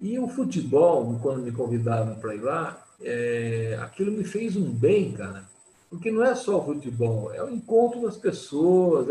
[0.00, 5.12] E o futebol, quando me convidaram para ir lá, é, aquilo me fez um bem,
[5.12, 5.44] cara.
[5.94, 9.06] Porque não é só o futebol, é o encontro das pessoas,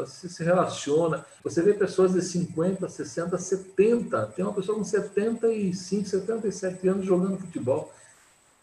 [0.00, 1.24] você se relaciona.
[1.42, 4.26] Você vê pessoas de 50, 60, 70.
[4.36, 7.90] Tem uma pessoa com 75, 77 anos jogando futebol.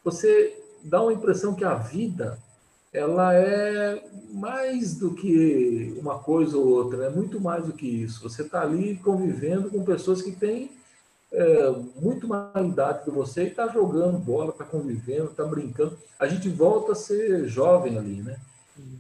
[0.04, 2.38] Você dá uma impressão que a vida
[2.94, 8.22] ela é mais do que uma coisa ou outra, é muito mais do que isso.
[8.22, 10.70] Você está ali convivendo com pessoas que têm
[11.34, 15.98] é, muito mais idade que você e está jogando bola, está convivendo, está brincando.
[16.20, 18.40] A gente volta a ser jovem ali, né?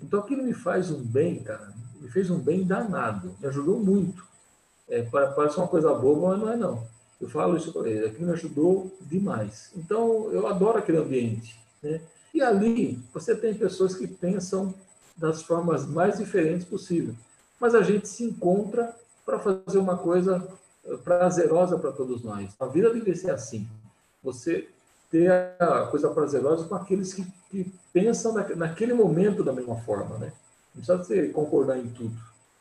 [0.01, 1.71] Então aquilo me faz um bem, cara,
[2.01, 4.25] me fez um bem danado, me ajudou muito.
[4.89, 6.87] É, parece uma coisa boba, mas não é não.
[7.21, 9.71] Eu falo isso para ele, aquilo me ajudou demais.
[9.75, 12.01] Então eu adoro aquele ambiente, né?
[12.33, 14.73] E ali você tem pessoas que pensam
[15.15, 17.13] das formas mais diferentes possível.
[17.59, 20.45] Mas a gente se encontra para fazer uma coisa
[21.03, 22.53] prazerosa para todos nós.
[22.59, 23.67] A vida deve ser assim.
[24.23, 24.67] Você
[25.09, 25.29] ter
[25.59, 30.33] a coisa prazerosa com aqueles que, que pensam na, naquele momento da mesma forma, né?
[30.73, 32.15] Não precisa você concordar em tudo.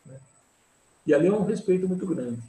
[0.04, 0.16] Né?
[1.06, 2.42] E ali é um respeito muito grande.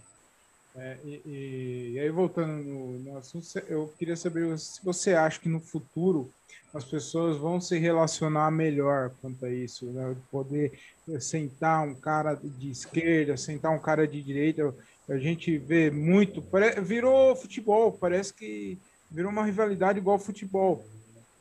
[0.76, 5.40] É, e, e, e, aí, voltando no, no, assunto, eu queria saber se você acha
[5.40, 6.30] que no futuro
[6.74, 10.16] as pessoas vão se relacionar melhor quanto a isso, né?
[10.32, 10.78] Poder
[11.20, 14.74] sentar um cara de esquerda, sentar um cara de direita.
[15.10, 16.44] A gente vê muito,
[16.82, 18.78] virou futebol, parece que
[19.12, 20.84] virou uma rivalidade igual futebol.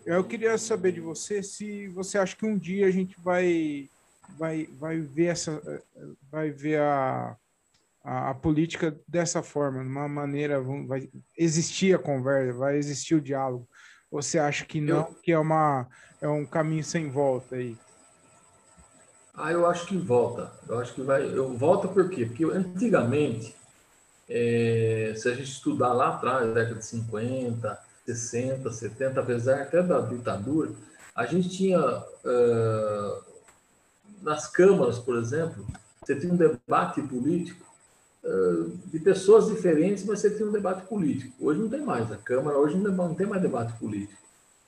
[0.04, 3.88] Eu queria saber de você se você acha que um dia a gente vai
[4.38, 5.62] vai vai ver essa
[6.30, 7.36] vai ver a
[8.04, 11.08] a, a, política dessa forma, de uma maneira, vai
[11.38, 13.68] existir a conversa, vai existir o diálogo.
[14.10, 15.14] Você acha que não, eu...
[15.22, 15.88] que é, uma,
[16.20, 17.76] é um caminho sem volta aí?
[19.35, 20.53] Ah, eu acho que volta.
[20.68, 21.26] Eu acho que vai.
[21.26, 22.26] Eu volto por quê?
[22.26, 23.55] Porque antigamente,
[24.28, 30.01] é, se a gente estudar lá atrás, década de 50, 60, 70, apesar até da
[30.01, 30.72] ditadura,
[31.14, 33.24] a gente tinha uh,
[34.22, 35.66] nas câmaras, por exemplo,
[36.03, 37.72] você tinha um debate político
[38.87, 41.35] de pessoas diferentes, mas você tem um debate político.
[41.45, 44.22] Hoje não tem mais, a Câmara hoje não tem mais debate político.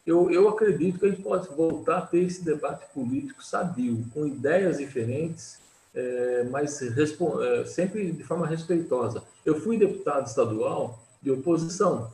[0.06, 4.26] Eu, eu acredito que a gente pode voltar a ter esse debate político sadio, com
[4.26, 5.58] ideias diferentes,
[5.94, 9.22] é, mas é, sempre de forma respeitosa.
[9.46, 12.10] Eu fui deputado estadual de oposição,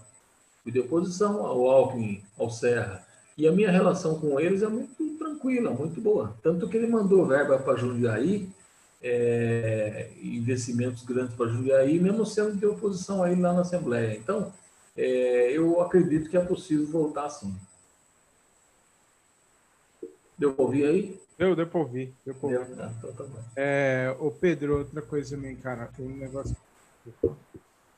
[0.63, 3.05] fui de oposição ao Alckmin, ao Serra,
[3.37, 6.37] e a minha relação com eles é muito tranquila, muito boa.
[6.43, 8.49] Tanto que ele mandou verba para Jundiaí,
[9.03, 14.15] é, investimentos grandes para Jundiaí, mesmo sendo de oposição aí lá na Assembleia.
[14.15, 14.53] Então,
[14.97, 17.55] é, eu acredito que é possível voltar sim.
[20.41, 21.21] Deu para ouvir aí?
[21.39, 22.15] Deu, deu para ouvir.
[22.25, 22.75] Deu para ouvir.
[22.75, 23.25] Tá, então tá
[23.55, 26.57] é, ô Pedro, outra coisa também, cara, tem um negócio.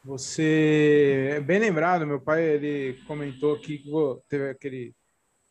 [0.05, 3.91] Você é bem lembrado, meu pai ele comentou aqui que
[4.29, 4.93] teve aquele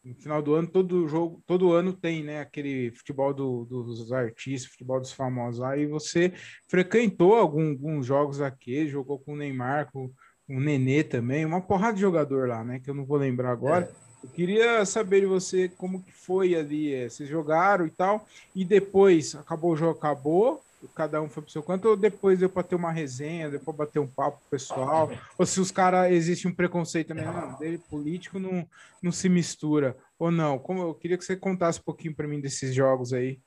[0.03, 4.71] no final do ano, todo jogo, todo ano tem, né, aquele futebol do, dos artistas,
[4.71, 5.61] futebol dos famosos.
[5.61, 6.33] Aí você
[6.67, 10.11] frequentou algum, alguns jogos aqui, jogou com o Neymar, com,
[10.45, 13.51] com o Nenê também, uma porrada de jogador lá, né, que eu não vou lembrar
[13.51, 13.85] agora.
[14.07, 14.10] É.
[14.23, 18.63] Eu queria saber de você como que foi ali, é, vocês jogaram e tal, e
[18.63, 20.63] depois acabou o jogo, acabou,
[20.95, 23.99] cada um foi pro seu canto, ou depois deu para ter uma resenha, depois bater
[23.99, 28.67] um papo pessoal, ou se os caras existe um preconceito também, não, dele político não,
[29.01, 30.59] não se mistura, ou não.
[30.59, 33.39] Como eu queria que você contasse um pouquinho para mim desses jogos aí.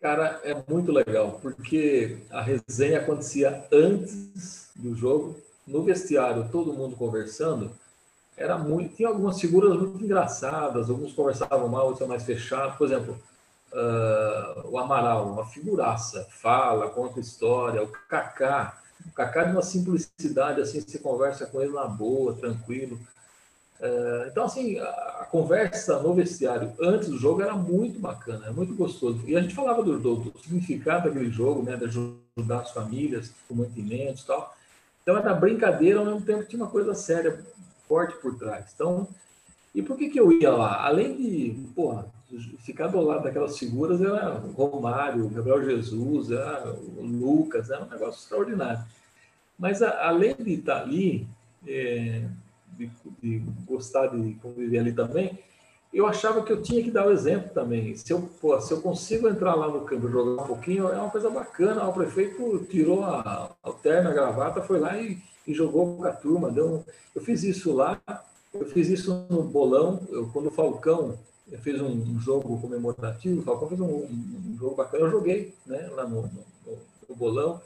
[0.00, 5.36] Cara, é muito legal, porque a resenha acontecia antes do jogo,
[5.66, 7.76] no vestiário, todo mundo conversando.
[8.38, 12.76] Era muito, tinha algumas figuras muito engraçadas, alguns conversavam mal, outros mais fechados.
[12.76, 13.18] Por exemplo,
[13.72, 20.60] uh, o Amaral, uma figuraça, fala, conta história, o Kaká, o Kaká de uma simplicidade,
[20.60, 22.98] assim, você conversa com ele na boa, tranquilo.
[23.80, 24.88] Uh, então, assim, a,
[25.20, 29.20] a, conversa no vestiário antes do jogo era muito bacana, era muito gostoso.
[29.26, 33.32] E a gente falava do, do, do significado daquele jogo, né, de ajudar as famílias,
[33.48, 34.56] com mantimentos e tal.
[35.02, 37.42] Então, era brincadeira, ao mesmo tempo tinha uma coisa séria,
[37.88, 38.66] forte por trás.
[38.74, 39.08] Então,
[39.74, 40.84] e por que, que eu ia lá?
[40.86, 42.06] Além de, porra,
[42.60, 48.84] ficar do lado daquelas figuras era Romário, Gabriel Jesus, era Lucas, era um negócio extraordinário.
[49.58, 51.26] Mas a, além de estar ali,
[51.66, 52.22] é,
[52.76, 55.38] de, de, gostar de conviver ali também,
[55.92, 57.96] eu achava que eu tinha que dar o exemplo também.
[57.96, 60.96] Se eu, pô, se eu consigo entrar lá no campo e jogar um pouquinho, é
[60.96, 61.88] uma coisa bacana.
[61.88, 65.18] O prefeito tirou a, a terna, a gravata, foi lá e,
[65.48, 66.50] e jogou com a turma.
[66.50, 66.84] Deu,
[67.14, 68.00] eu fiz isso lá,
[68.52, 71.18] eu fiz isso no bolão, eu, quando o Falcão
[71.62, 75.88] fez um, um jogo comemorativo, o Falcão fez um, um, jogo bacana, eu joguei né,
[75.94, 76.78] lá no, no,
[77.08, 77.60] no bolão.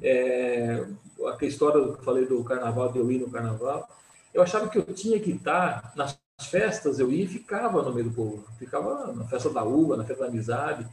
[0.00, 0.86] É,
[1.26, 3.88] aquela história que eu falei do carnaval, de eu ir no carnaval,
[4.32, 8.08] eu achava que eu tinha que estar nas festas, eu ia e ficava no meio
[8.08, 10.86] do povo, ficava na festa da uva, na festa da amizade.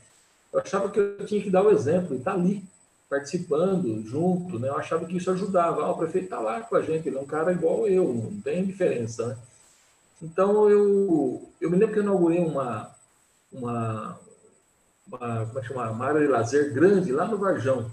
[0.51, 2.63] Eu achava que eu tinha que dar o exemplo e estar ali,
[3.09, 4.69] participando, junto, né?
[4.69, 5.83] Eu achava que isso ajudava.
[5.83, 8.41] Ah, o prefeito está lá com a gente, ele é um cara igual eu, não
[8.41, 9.37] tem diferença, né?
[10.21, 12.95] Então, eu, eu me lembro que eu inaugurei uma,
[13.51, 14.19] uma,
[15.07, 15.91] uma, como é que chama?
[15.91, 17.91] uma área de lazer grande lá no Varjão.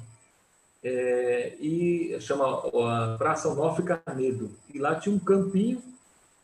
[0.85, 4.51] É, e chama a Praça Onofre Canedo.
[4.73, 5.83] E lá tinha um campinho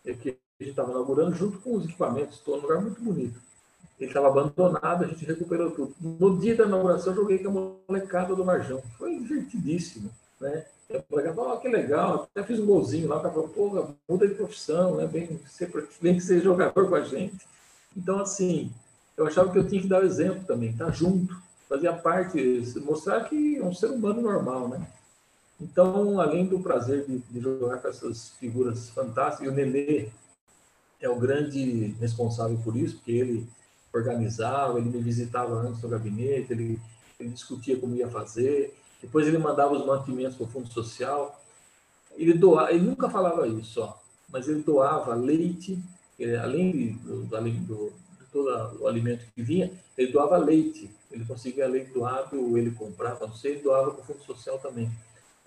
[0.05, 3.41] é, que a gente estava inaugurando junto com os equipamentos, estou num lugar muito bonito.
[3.99, 5.95] Ele estava abandonado, a gente recuperou tudo.
[6.01, 8.81] No dia da inauguração, eu joguei com a molecada do Varjão.
[8.97, 10.65] Foi divertidíssimo, né?
[10.89, 14.27] Eu falei, oh, que legal, até fiz um golzinho lá, o cara falou, pô, muda
[14.27, 15.07] de profissão, né?
[15.07, 15.71] Vem ser,
[16.01, 17.47] vem ser jogador com a gente.
[17.95, 18.73] Então, assim,
[19.17, 21.37] eu achava que eu tinha que dar o exemplo também, estar tá junto,
[21.69, 24.87] fazia parte, mostrar que é um ser humano normal, né?
[25.61, 30.09] Então, além do prazer de, de jogar com essas figuras fantásticas, e o Nenê
[31.01, 33.49] é o grande responsável por isso, porque ele
[33.93, 36.81] organizava, ele me visitava antes no gabinete, ele,
[37.19, 41.41] ele discutia como ia fazer, depois ele mandava os mantimentos para o Fundo Social.
[42.17, 45.81] Ele, doava, ele nunca falava isso, só, mas ele doava leite,
[46.19, 50.91] ele, além, do, do, de todo o alimento que vinha, ele doava leite.
[51.11, 54.91] Ele conseguia leite doado, ele comprava, não sei, ele doava para o Fundo Social também.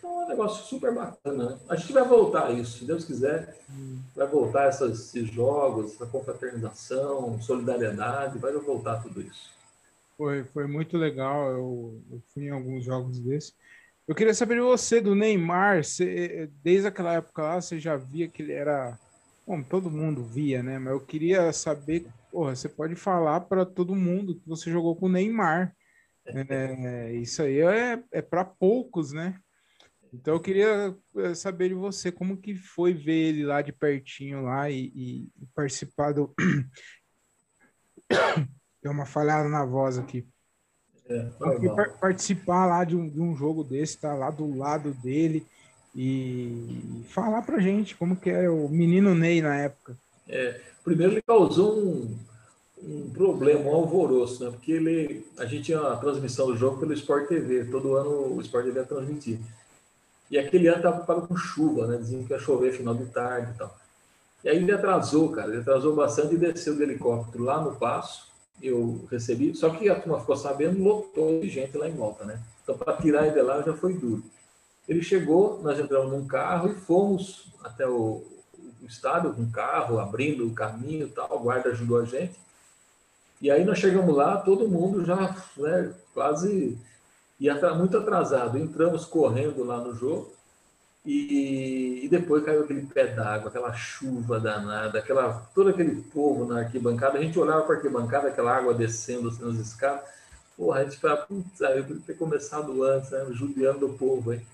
[0.02, 1.52] Então é um negócio super bacana.
[1.52, 1.60] Né?
[1.70, 3.56] A gente vai voltar a isso, se Deus quiser,
[4.16, 9.52] vai voltar essas, esses jogos, essa confraternização, solidariedade, vai voltar tudo isso.
[10.18, 11.52] Foi, foi muito legal.
[11.52, 13.56] Eu, eu fui em alguns jogos desses.
[14.08, 15.84] Eu queria saber de você, do Neymar.
[15.84, 18.97] Você, desde aquela época lá, você já via que ele era.
[19.45, 20.80] Bom, todo mundo via, né?
[20.80, 22.08] Mas eu queria saber.
[22.32, 25.76] Porra, você pode falar para todo mundo que você jogou com o Neymar.
[26.26, 29.39] É, isso aí é, é para poucos, né?
[30.14, 34.43] Então eu queria eh, saber de você como que foi ver ele lá de pertinho
[34.43, 36.34] lá e, e participar do
[38.84, 40.28] Deu uma falhada na voz aqui.
[41.07, 41.30] É,
[41.99, 45.45] participar lá de um, de um jogo desse, estar tá lá do lado dele
[45.95, 49.97] e falar pra gente como que é o menino Ney na época.
[50.28, 52.18] É, primeiro ele causou um,
[52.82, 54.51] um problema, um alvoroço, né?
[54.51, 58.41] Porque ele, a gente tinha a transmissão do jogo pelo Sport TV, todo ano o
[58.41, 59.39] Sport TV ia transmitir.
[60.32, 61.97] E aquele ano estava ocupado com chuva, né?
[61.97, 63.77] Diziam que ia chover final de tarde e tal.
[64.43, 68.32] E aí ele atrasou, cara, ele atrasou bastante e desceu do helicóptero lá no passo
[68.61, 72.39] eu recebi, só que a turma ficou sabendo, lotou de gente lá em volta, né?
[72.63, 74.23] Então, para tirar ele de lá já foi duro.
[74.88, 78.23] Ele chegou, nós entramos num carro e fomos até o,
[78.82, 82.39] o estádio com um carro, abrindo o caminho e tal, o guarda ajudou a gente.
[83.41, 86.77] E aí nós chegamos lá, todo mundo já né, quase
[87.45, 88.57] ia muito atrasado.
[88.57, 90.31] Entramos correndo lá no jogo
[91.03, 96.59] e, e, depois caiu aquele pé d'água, aquela chuva danada, aquela, todo aquele povo na
[96.59, 97.17] arquibancada.
[97.17, 100.03] A gente olhava para a arquibancada, aquela água descendo assim, nas escadas.
[100.55, 104.33] Porra, a gente falava, putz, eu podia ter começado antes, né, judiando o povo.
[104.33, 104.45] Hein?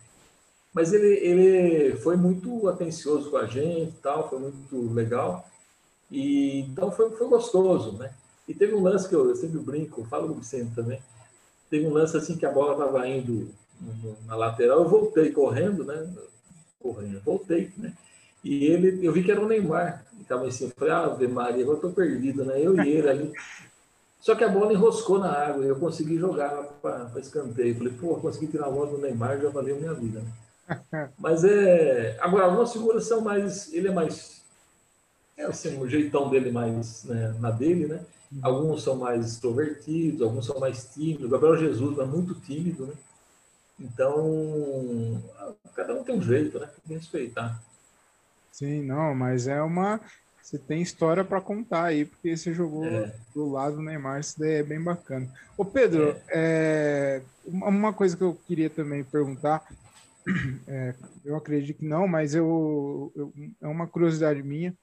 [0.73, 5.49] Mas ele, ele foi muito atencioso com a gente, tal, foi muito legal.
[6.09, 8.13] E, então foi, foi gostoso, né?
[8.47, 11.01] E teve um lance que eu, eu sempre brinco, falo com Vicente também.
[11.69, 13.49] Teve um lance assim que a bola estava indo
[14.25, 16.07] na lateral, eu voltei correndo, né?
[16.79, 17.21] correndo.
[17.23, 17.93] Voltei, né?
[18.43, 20.71] E ele, eu vi que era o Neymar, estava em cima.
[20.77, 22.61] Falei, Ave Maria, agora estou perdido, né?
[22.61, 23.33] Eu e ele ali.
[24.21, 26.51] Só que a bola enroscou na água e eu consegui jogar
[26.81, 27.77] para escanteio.
[27.77, 31.09] Falei, pô, consegui tirar a bola do Neymar, já valeu minha vida, né?
[31.17, 32.17] Mas é.
[32.19, 33.71] Agora, algumas figuras são mais.
[33.73, 34.41] Ele é mais.
[35.37, 38.01] É assim, o jeitão dele mais né, na dele, né?
[38.41, 41.29] Alguns são mais extrovertidos, alguns são mais tímidos.
[41.29, 42.93] Gabriel Jesus é muito tímido, né?
[43.79, 45.23] Então,
[45.75, 46.65] cada um tem um jeito, né?
[46.67, 47.61] Tem que respeitar.
[48.51, 50.01] Sim, não, mas é uma.
[50.41, 53.13] Você tem história para contar aí, porque você jogou é.
[53.35, 55.31] do lado do Neymar, isso daí é bem bacana.
[55.57, 56.21] Ô, Pedro, é.
[56.29, 59.67] É, uma coisa que eu queria também perguntar,
[60.67, 64.75] é, eu acredito que não, mas eu, eu, é uma curiosidade minha.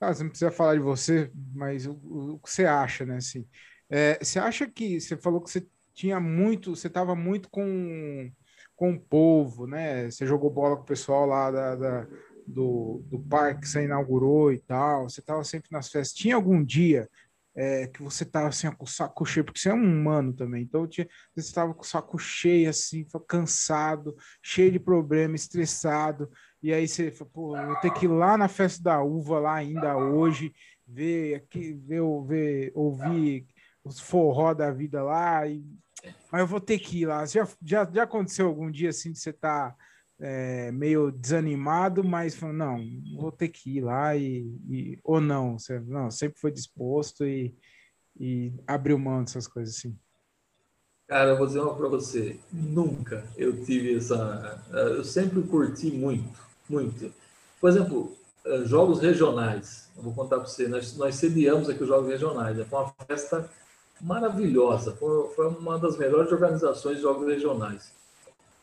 [0.00, 3.16] Ah, você não precisa falar de você, mas o, o que você acha, né?
[3.16, 3.46] Assim,
[3.90, 8.30] é, você acha que você falou que você tinha muito, você estava muito com,
[8.76, 10.10] com o povo, né?
[10.10, 12.06] Você jogou bola com o pessoal lá da, da
[12.48, 16.16] do, do parque que você inaugurou e tal, você estava sempre nas festas.
[16.16, 17.08] Tinha algum dia
[17.54, 20.62] é, que você tava assim, com o saco cheio, porque você é um humano também,
[20.62, 26.30] então tinha, você estava com o saco cheio, assim, cansado, cheio de problema, estressado,
[26.62, 29.54] e aí você falou, pô, eu ter que ir lá na festa da uva, lá
[29.54, 30.52] ainda hoje,
[30.86, 33.46] ver aqui, ver, ver ouvir
[33.84, 35.64] os forró da vida lá, e,
[36.30, 37.24] mas eu vou ter que ir lá.
[37.26, 39.32] Já, já, já aconteceu algum dia assim de você.
[39.32, 39.76] Tá
[40.20, 42.84] é, meio desanimado, mas falou, não,
[43.16, 47.54] vou ter que ir lá e, e ou não, você, não, sempre foi disposto e,
[48.18, 49.96] e abriu mão dessas coisas assim.
[51.06, 56.38] Cara, eu vou dizer uma para você, nunca eu tive essa, eu sempre curti muito,
[56.68, 57.12] muito.
[57.60, 61.88] Por exemplo, eh, jogos regionais, eu vou contar para você, nós, nós sediamos aqui os
[61.88, 62.64] jogos regionais, né?
[62.68, 63.50] foi uma festa
[64.00, 67.92] maravilhosa, foi, foi uma das melhores organizações de jogos regionais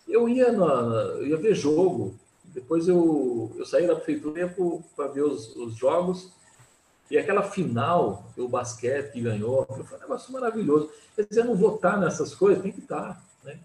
[0.07, 4.53] eu ia, na, ia ver jogo, depois eu, eu saí da prefeitura
[4.95, 6.31] para ver os, os, jogos,
[7.09, 10.89] e aquela final, o basquete ganhou, foi um negócio maravilhoso.
[11.15, 13.23] Quer dizer, não vou estar nessas coisas, tem que estar.
[13.43, 13.59] Né?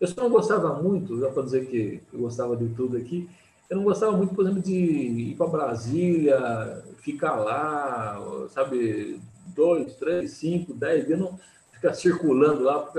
[0.00, 3.28] Eu só não gostava muito, já para dizer que eu gostava de tudo aqui,
[3.68, 8.18] eu não gostava muito, por exemplo, de ir para Brasília, ficar lá,
[8.50, 9.20] sabe,
[9.54, 11.38] dois, três, cinco, dez dias, não
[11.72, 12.90] ficar circulando lá,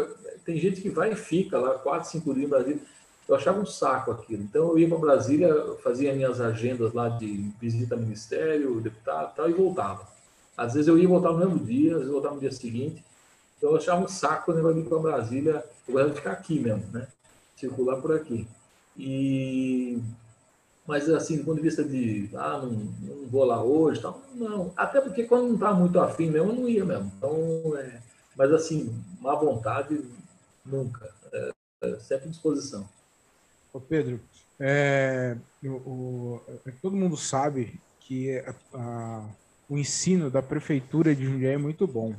[0.45, 2.81] tem gente que vai e fica lá quatro, cinco dias em Brasília.
[3.27, 4.43] Eu achava um saco aquilo.
[4.43, 5.53] Então eu ia para Brasília,
[5.83, 10.07] fazia minhas agendas lá de visita ao ministério, deputado tal, e voltava.
[10.55, 13.03] Às vezes eu ia voltar no mesmo dia, às vezes voltava no dia seguinte.
[13.57, 15.63] Então eu achava um saco quando eu ia para Brasília.
[15.87, 17.07] Eu gostava de ficar aqui mesmo, né?
[17.57, 18.47] Circular por aqui.
[18.95, 19.99] E
[20.87, 24.71] mas assim, do ponto de vista de ah, não, não vou lá hoje, tal, não.
[24.75, 27.11] Até porque quando não está muito afim mesmo, eu não ia mesmo.
[27.17, 27.99] Então, é...
[28.35, 30.01] mas assim, má vontade,
[30.67, 31.09] Nunca.
[31.31, 31.51] É,
[31.83, 32.87] é sempre disposição.
[33.73, 34.19] Ô Pedro,
[34.59, 39.29] é, o, o, é, todo mundo sabe que a, a,
[39.69, 42.15] o ensino da prefeitura de Jundiaí é muito bom.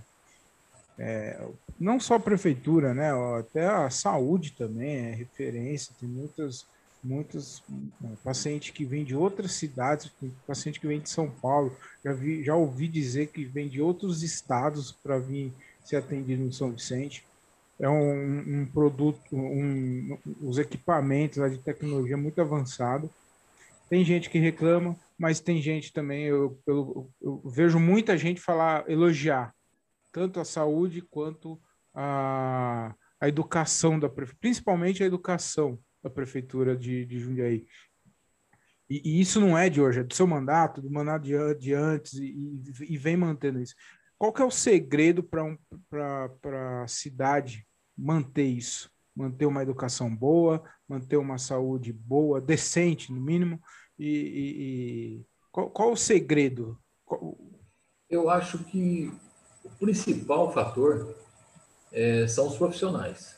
[0.99, 1.41] É,
[1.79, 3.11] não só a prefeitura, né?
[3.39, 5.95] Até a saúde também é referência.
[6.01, 6.67] Tem muitas,
[7.03, 7.63] muitos
[8.05, 10.11] é, pacientes que vêm de outras cidades,
[10.47, 11.77] paciente que vem de São Paulo.
[12.05, 15.53] Já vi, já ouvi dizer que vem de outros estados para vir
[15.85, 17.25] ser atendido no São Vicente
[17.79, 23.09] é um, um produto, um, os equipamentos de tecnologia muito avançado.
[23.89, 28.89] Tem gente que reclama, mas tem gente também, eu, eu, eu, vejo muita gente falar,
[28.91, 29.55] elogiar,
[30.13, 31.61] tanto a saúde quanto
[31.95, 37.67] a, a educação da principalmente a educação da prefeitura de, de Jundiaí.
[38.89, 41.75] E, e, isso não é de hoje, é do seu mandato, do mandato de, de
[41.75, 43.75] antes, e, e, vem mantendo isso.
[44.17, 45.57] Qual que é o segredo para um,
[46.83, 53.61] a cidade manter isso, manter uma educação boa, manter uma saúde boa, decente no mínimo.
[53.99, 56.79] E, e, qual, qual, o segredo?
[57.05, 57.37] Qual...
[58.09, 59.13] Eu acho que
[59.65, 61.17] o principal fator
[61.93, 63.38] é, são os profissionais.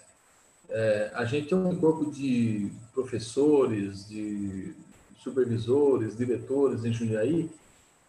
[0.71, 4.73] É, a gente tem um corpo de professores, de
[5.19, 7.51] supervisores, diretores em Jundiaí,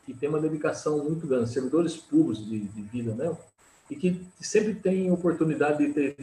[0.06, 3.36] que tem uma dedicação muito grande, servidores públicos de, de vida, né?
[3.90, 6.16] E que sempre tem oportunidade de ter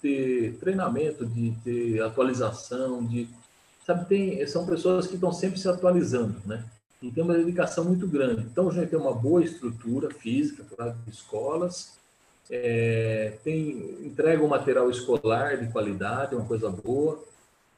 [0.00, 3.28] ter treinamento, de ter atualização, de
[3.86, 6.64] sabe tem são pessoas que estão sempre se atualizando, né?
[7.02, 8.42] E tem uma dedicação muito grande.
[8.42, 11.98] Então a gente tem uma boa estrutura física para escolas,
[12.50, 17.22] é, tem entrega um material escolar de qualidade, uma coisa boa.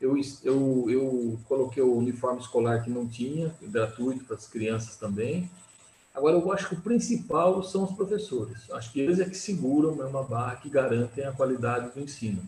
[0.01, 5.49] Eu, eu, eu coloquei o uniforme escolar que não tinha, gratuito para as crianças também.
[6.15, 8.71] Agora, eu acho que o principal são os professores.
[8.73, 12.43] Acho que eles é que seguram uma barra, que garantem a qualidade do ensino.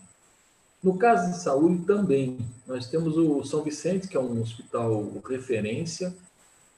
[0.82, 2.38] No caso de saúde, também.
[2.66, 6.14] Nós temos o São Vicente, que é um hospital referência,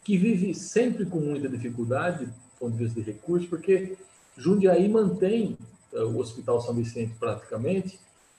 [0.05, 3.97] que vive sempre com muita dificuldade, do ponto de vista de recursos, porque
[4.37, 5.57] Jundiaí mantém
[5.93, 7.99] uh, o Hospital São Vicente praticamente,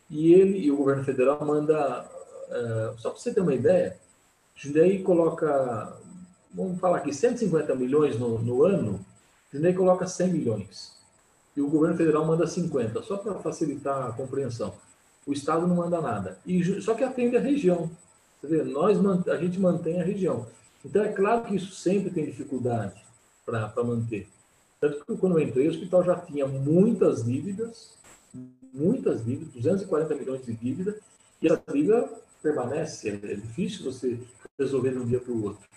[0.09, 2.05] e ele e o governo federal manda,
[2.49, 3.97] uh, só para você ter uma ideia,
[4.55, 5.97] Jundiaí coloca
[6.57, 9.05] vamos falar aqui, 150 milhões no, no ano,
[9.51, 10.97] Disney coloca 100 milhões.
[11.55, 14.73] E o governo federal manda 50, só para facilitar a compreensão.
[15.25, 16.39] O Estado não manda nada.
[16.45, 17.89] E, só que atende a região.
[18.41, 20.47] Você vê, nós, a gente mantém a região.
[20.83, 23.03] Então, é claro que isso sempre tem dificuldade
[23.45, 24.27] para manter.
[24.79, 27.93] Tanto que quando eu entrei, o hospital já tinha muitas dívidas,
[28.73, 30.97] muitas dívidas, 240 milhões de dívida,
[31.41, 32.09] e essa dívida
[32.41, 33.09] permanece.
[33.09, 34.19] É, difícil você
[34.57, 35.67] resolver de um dia para o outro.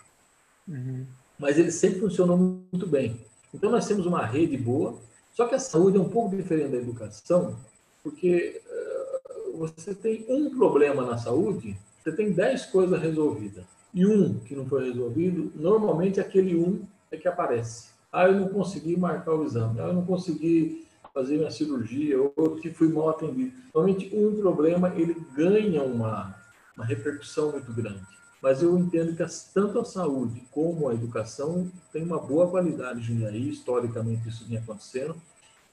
[0.68, 1.07] Uhum.
[1.38, 3.20] Mas ele sempre funcionou muito bem.
[3.53, 4.98] Então nós temos uma rede boa,
[5.32, 7.57] só que a saúde é um pouco diferente da educação,
[8.03, 13.64] porque uh, você tem um problema na saúde, você tem dez coisas resolvidas.
[13.92, 17.89] E um que não foi resolvido, normalmente aquele um é que aparece.
[18.12, 19.80] Ah, eu não consegui marcar o exame.
[19.80, 23.52] Ah, eu não consegui fazer minha cirurgia, ou que fui mal atendido.
[23.74, 26.34] Normalmente, um problema, ele ganha uma,
[26.76, 28.00] uma repercussão muito grande.
[28.42, 33.26] Mas eu entendo que tanto a saúde como a educação tem uma boa qualidade de
[33.26, 35.14] aí, historicamente isso vinha acontecendo.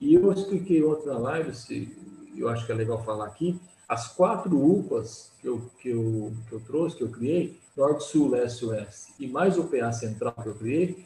[0.02, 1.98] E eu expliquei ontem na live, se,
[2.36, 6.54] eu acho que é legal falar aqui, as quatro UPAs que eu, que eu, que
[6.54, 10.50] eu trouxe, que eu criei, Norte, Sul, Leste, Oeste, e mais o PA Central que
[10.50, 11.06] eu criei,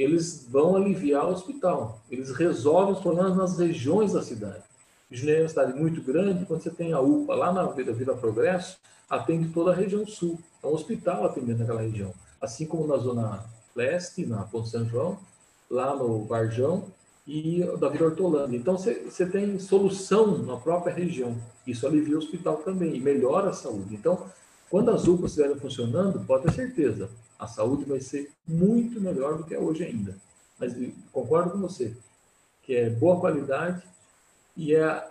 [0.00, 2.00] eles vão aliviar o hospital.
[2.10, 4.62] Eles resolvem os problemas nas regiões da cidade.
[5.10, 8.16] Jundiaí é uma cidade muito grande, quando você tem a UPA lá na Vila, Vila
[8.16, 8.78] Progresso,
[9.08, 10.38] atende toda a região sul.
[10.62, 12.14] É um hospital atendendo naquela região.
[12.40, 13.44] Assim como na Zona
[13.74, 15.18] Leste, na Ponte São João,
[15.68, 16.84] lá no Varjão
[17.26, 18.56] e da Vila Hortolândia.
[18.56, 21.36] Então, você, você tem solução na própria região.
[21.66, 23.94] Isso alivia o hospital também e melhora a saúde.
[23.94, 24.26] Então,
[24.70, 27.10] quando as UPAs estiverem funcionando, pode ter certeza,
[27.40, 30.14] a saúde vai ser muito melhor do que é hoje ainda.
[30.58, 30.74] Mas
[31.10, 31.96] concordo com você,
[32.62, 33.82] que é boa qualidade
[34.56, 35.08] e é,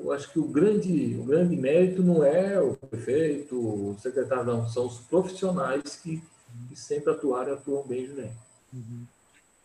[0.00, 4.66] eu acho que o grande, o grande mérito não é o prefeito, o secretário, não,
[4.66, 6.22] são os profissionais que,
[6.68, 8.32] que sempre atuaram e atuam bem, Juliano.
[8.72, 9.04] Uhum.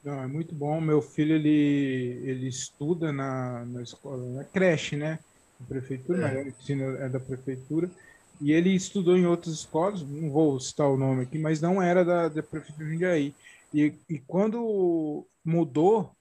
[0.03, 0.81] Não, é muito bom.
[0.81, 5.19] Meu filho ele, ele estuda na, na escola, na creche, né?
[5.59, 6.47] Na prefeitura, é.
[6.47, 7.89] ensino é da prefeitura.
[8.41, 12.03] E ele estudou em outras escolas, não vou citar o nome aqui, mas não era
[12.03, 13.35] da, da Prefeitura de Jundiaí.
[13.71, 16.11] E, e quando mudou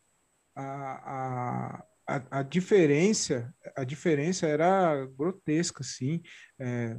[0.54, 6.20] a, a, a, diferença, a diferença era grotesca, assim,
[6.58, 6.94] é,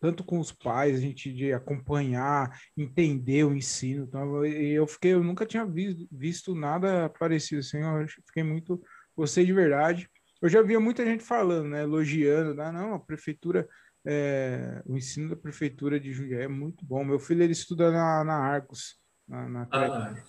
[0.00, 4.04] tanto com os pais, a gente de acompanhar, entender o ensino.
[4.04, 8.82] Então, eu fiquei, eu nunca tinha visto, visto nada parecido, assim, eu fiquei muito,
[9.16, 10.08] gostei de verdade.
[10.42, 13.68] Eu já via muita gente falando, né, elogiando, né, não, a prefeitura
[14.08, 17.04] é, o ensino da prefeitura de Jundiaí é muito bom.
[17.04, 18.96] Meu filho ele estuda na, na Arcos,
[19.26, 19.78] na, na ah,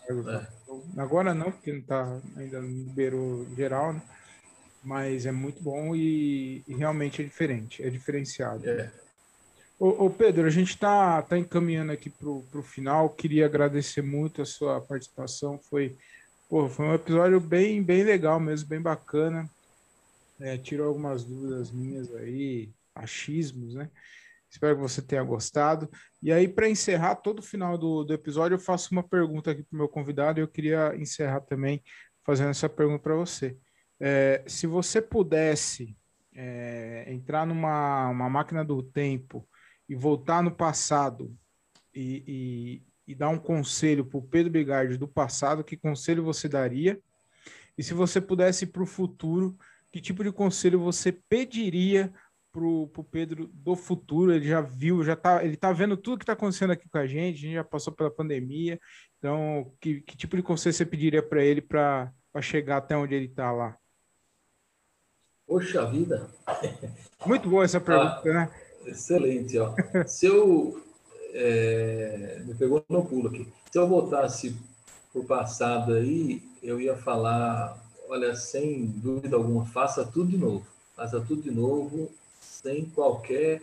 [0.09, 0.27] Argos.
[0.27, 0.47] É.
[0.97, 4.01] Agora não, porque não tá, ainda não liberou geral, né?
[4.83, 8.67] mas é muito bom e, e realmente é diferente, é diferenciado.
[8.67, 8.91] É.
[9.79, 13.11] Ô, ô, Pedro, a gente está tá encaminhando aqui para o final.
[13.11, 15.59] Queria agradecer muito a sua participação.
[15.59, 15.95] Foi,
[16.49, 19.47] pô, foi um episódio bem, bem legal mesmo, bem bacana.
[20.39, 23.89] É, tirou algumas dúvidas minhas aí, achismos, né?
[24.49, 25.89] Espero que você tenha gostado.
[26.21, 29.63] E aí, para encerrar todo o final do, do episódio, eu faço uma pergunta aqui
[29.63, 31.83] para o meu convidado e eu queria encerrar também
[32.25, 33.57] fazendo essa pergunta para você.
[33.99, 35.97] É, se você pudesse
[36.33, 39.47] é, entrar numa uma máquina do tempo
[39.89, 41.35] e voltar no passado
[41.93, 42.23] e,
[43.07, 46.99] e, e dar um conselho para o Pedro Bigardi do passado, que conselho você daria?
[47.77, 49.57] E se você pudesse ir para o futuro,
[49.91, 52.13] que tipo de conselho você pediria
[52.57, 56.23] pro, pro Pedro do futuro, ele já viu, já tá, ele tá vendo tudo que
[56.23, 58.79] está acontecendo aqui com a gente, a gente já passou pela pandemia,
[59.19, 63.27] então que, que tipo de conselho você pediria para ele para chegar até onde ele
[63.27, 63.77] está lá?
[65.45, 66.27] Poxa vida!
[67.27, 68.51] Muito boa essa pergunta, ah, né?
[68.87, 69.75] Excelente, ó.
[70.07, 70.83] Se eu
[71.33, 73.47] é, me pegou no pulo aqui.
[73.71, 74.57] Se eu voltasse
[75.13, 77.79] por passado aí, eu ia falar,
[78.09, 80.65] olha, sem dúvida alguma, faça tudo de novo.
[80.95, 82.11] Faça tudo de novo
[82.61, 83.61] sem qualquer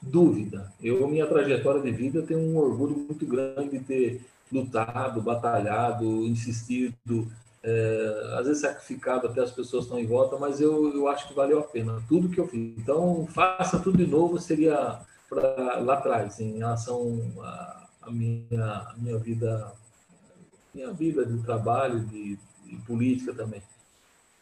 [0.00, 0.72] dúvida.
[0.82, 4.20] Eu, minha trajetória de vida, tenho um orgulho muito grande de ter
[4.52, 7.30] lutado, batalhado, insistido,
[7.62, 11.34] é, às vezes sacrificado até as pessoas estão em volta, mas eu, eu acho que
[11.34, 12.78] valeu a pena tudo que eu fiz.
[12.78, 17.20] Então, faça tudo de novo seria para lá atrás, em relação
[18.02, 19.72] à minha, minha vida,
[20.72, 23.60] minha vida de trabalho, de, de política também.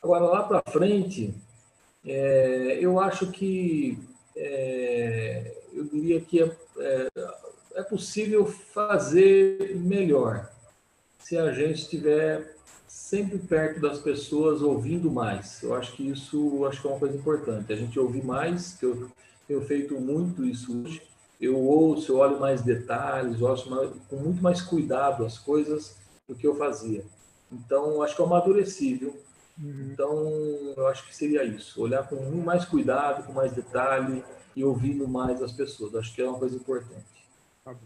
[0.03, 1.35] Agora, lá para frente,
[2.05, 3.99] é, eu acho que
[4.37, 7.09] é, eu diria que é, é,
[7.77, 10.51] é, possível fazer melhor
[11.19, 12.55] se a gente estiver
[12.87, 15.63] sempre perto das pessoas, ouvindo mais.
[15.63, 17.73] Eu acho que isso acho que é uma coisa importante.
[17.73, 19.11] A gente ouvir mais, que eu
[19.49, 21.03] tenho feito muito isso hoje.
[21.41, 25.97] Eu ouço, eu olho mais detalhes, eu ouço mais, com muito mais cuidado as coisas
[26.29, 27.05] do que eu fazia.
[27.51, 29.17] Então, acho que eu amadureci, viu?
[29.59, 29.91] Uhum.
[29.93, 31.81] Então, eu acho que seria isso.
[31.81, 34.25] Olhar com mais cuidado, com mais detalhe
[34.57, 35.95] e ouvindo mais as pessoas.
[35.95, 37.05] Acho que é uma coisa importante.
[37.65, 37.81] Tá bom.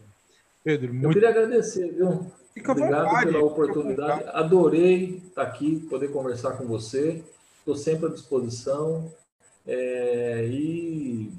[0.64, 1.06] Pedro, muito...
[1.06, 2.30] Eu queria agradecer, viu?
[2.54, 4.24] Fica Obrigado vontade, pela oportunidade.
[4.32, 7.22] Adorei estar aqui, poder conversar com você.
[7.58, 9.12] Estou sempre à disposição.
[9.66, 11.30] É, e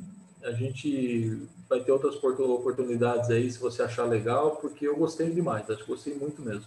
[0.43, 5.69] a gente vai ter outras oportunidades aí, se você achar legal, porque eu gostei demais.
[5.69, 6.65] Acho que gostei muito mesmo.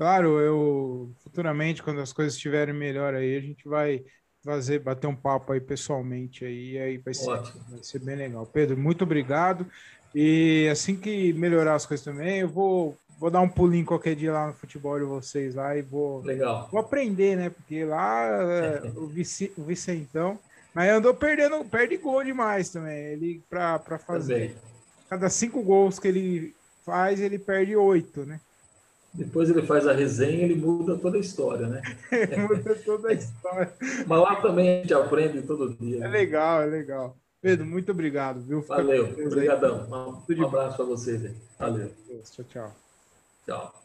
[0.00, 4.02] Claro, eu futuramente, quando as coisas estiverem melhor aí, a gente vai
[4.42, 7.26] fazer, bater um papo aí pessoalmente aí, aí vai ser,
[7.68, 8.46] vai ser bem legal.
[8.46, 9.66] Pedro, muito obrigado.
[10.14, 14.32] E assim que melhorar as coisas também, eu vou vou dar um pulinho qualquer dia
[14.32, 16.66] lá no futebol de vocês lá e vou, Legal.
[16.72, 17.50] vou aprender, né?
[17.50, 18.26] Porque lá
[18.96, 20.38] o, Vici, o Vicentão,
[20.72, 22.96] mas andou perdendo, perde gol demais também.
[22.96, 24.54] Ele para fazer.
[24.54, 24.56] Também.
[25.10, 26.54] Cada cinco gols que ele
[26.86, 28.40] faz, ele perde oito, né?
[29.12, 31.82] Depois ele faz a resenha ele muda toda a história, né?
[32.48, 33.72] muda toda a história.
[34.06, 35.96] Mas lá também a gente aprende todo dia.
[35.96, 36.08] É né?
[36.08, 37.16] legal, é legal.
[37.42, 38.62] Pedro, muito obrigado, viu?
[38.62, 40.22] Fica Valeu, obrigadão.
[40.28, 41.34] Um, um abraço para vocês.
[41.58, 41.90] Valeu.
[42.30, 42.72] Tchau, tchau.
[43.46, 43.80] Tchau.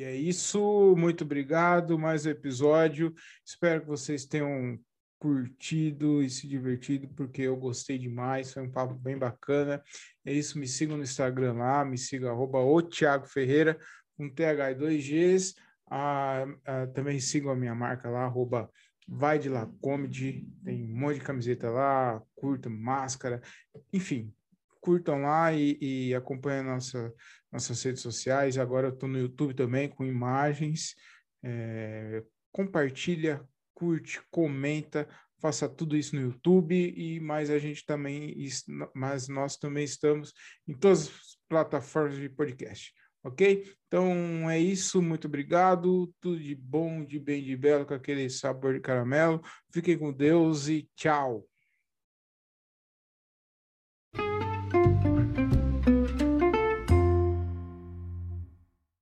[0.00, 1.98] E é isso, muito obrigado.
[1.98, 3.14] Mais um episódio.
[3.44, 4.80] Espero que vocês tenham
[5.18, 8.50] curtido e se divertido, porque eu gostei demais.
[8.50, 9.82] Foi um papo bem bacana.
[10.24, 13.78] É isso, me sigam no Instagram lá, me sigam arroba o Thiago Ferreira,
[14.16, 15.54] com TH e 2Gs.
[15.90, 18.70] Ah, ah, também sigam a minha marca lá, arroba
[19.06, 23.42] vai de lá comedy, tem um monte de camiseta lá, curta, máscara,
[23.92, 24.32] enfim,
[24.80, 27.12] curtam lá e, e acompanhem nossa,
[27.50, 28.58] nossas redes sociais.
[28.58, 30.94] Agora eu estou no YouTube também com imagens.
[31.42, 32.22] É,
[32.52, 33.42] compartilha,
[33.74, 35.08] curte, comenta,
[35.40, 38.36] faça tudo isso no YouTube e mais a gente também,
[38.94, 40.32] mas nós também estamos
[40.68, 42.92] em todas as plataformas de podcast.
[43.22, 43.70] Ok?
[43.86, 46.12] Então é isso, muito obrigado.
[46.20, 49.42] Tudo de bom, de bem, de belo, com aquele sabor de caramelo.
[49.72, 51.49] Fiquem com Deus e tchau.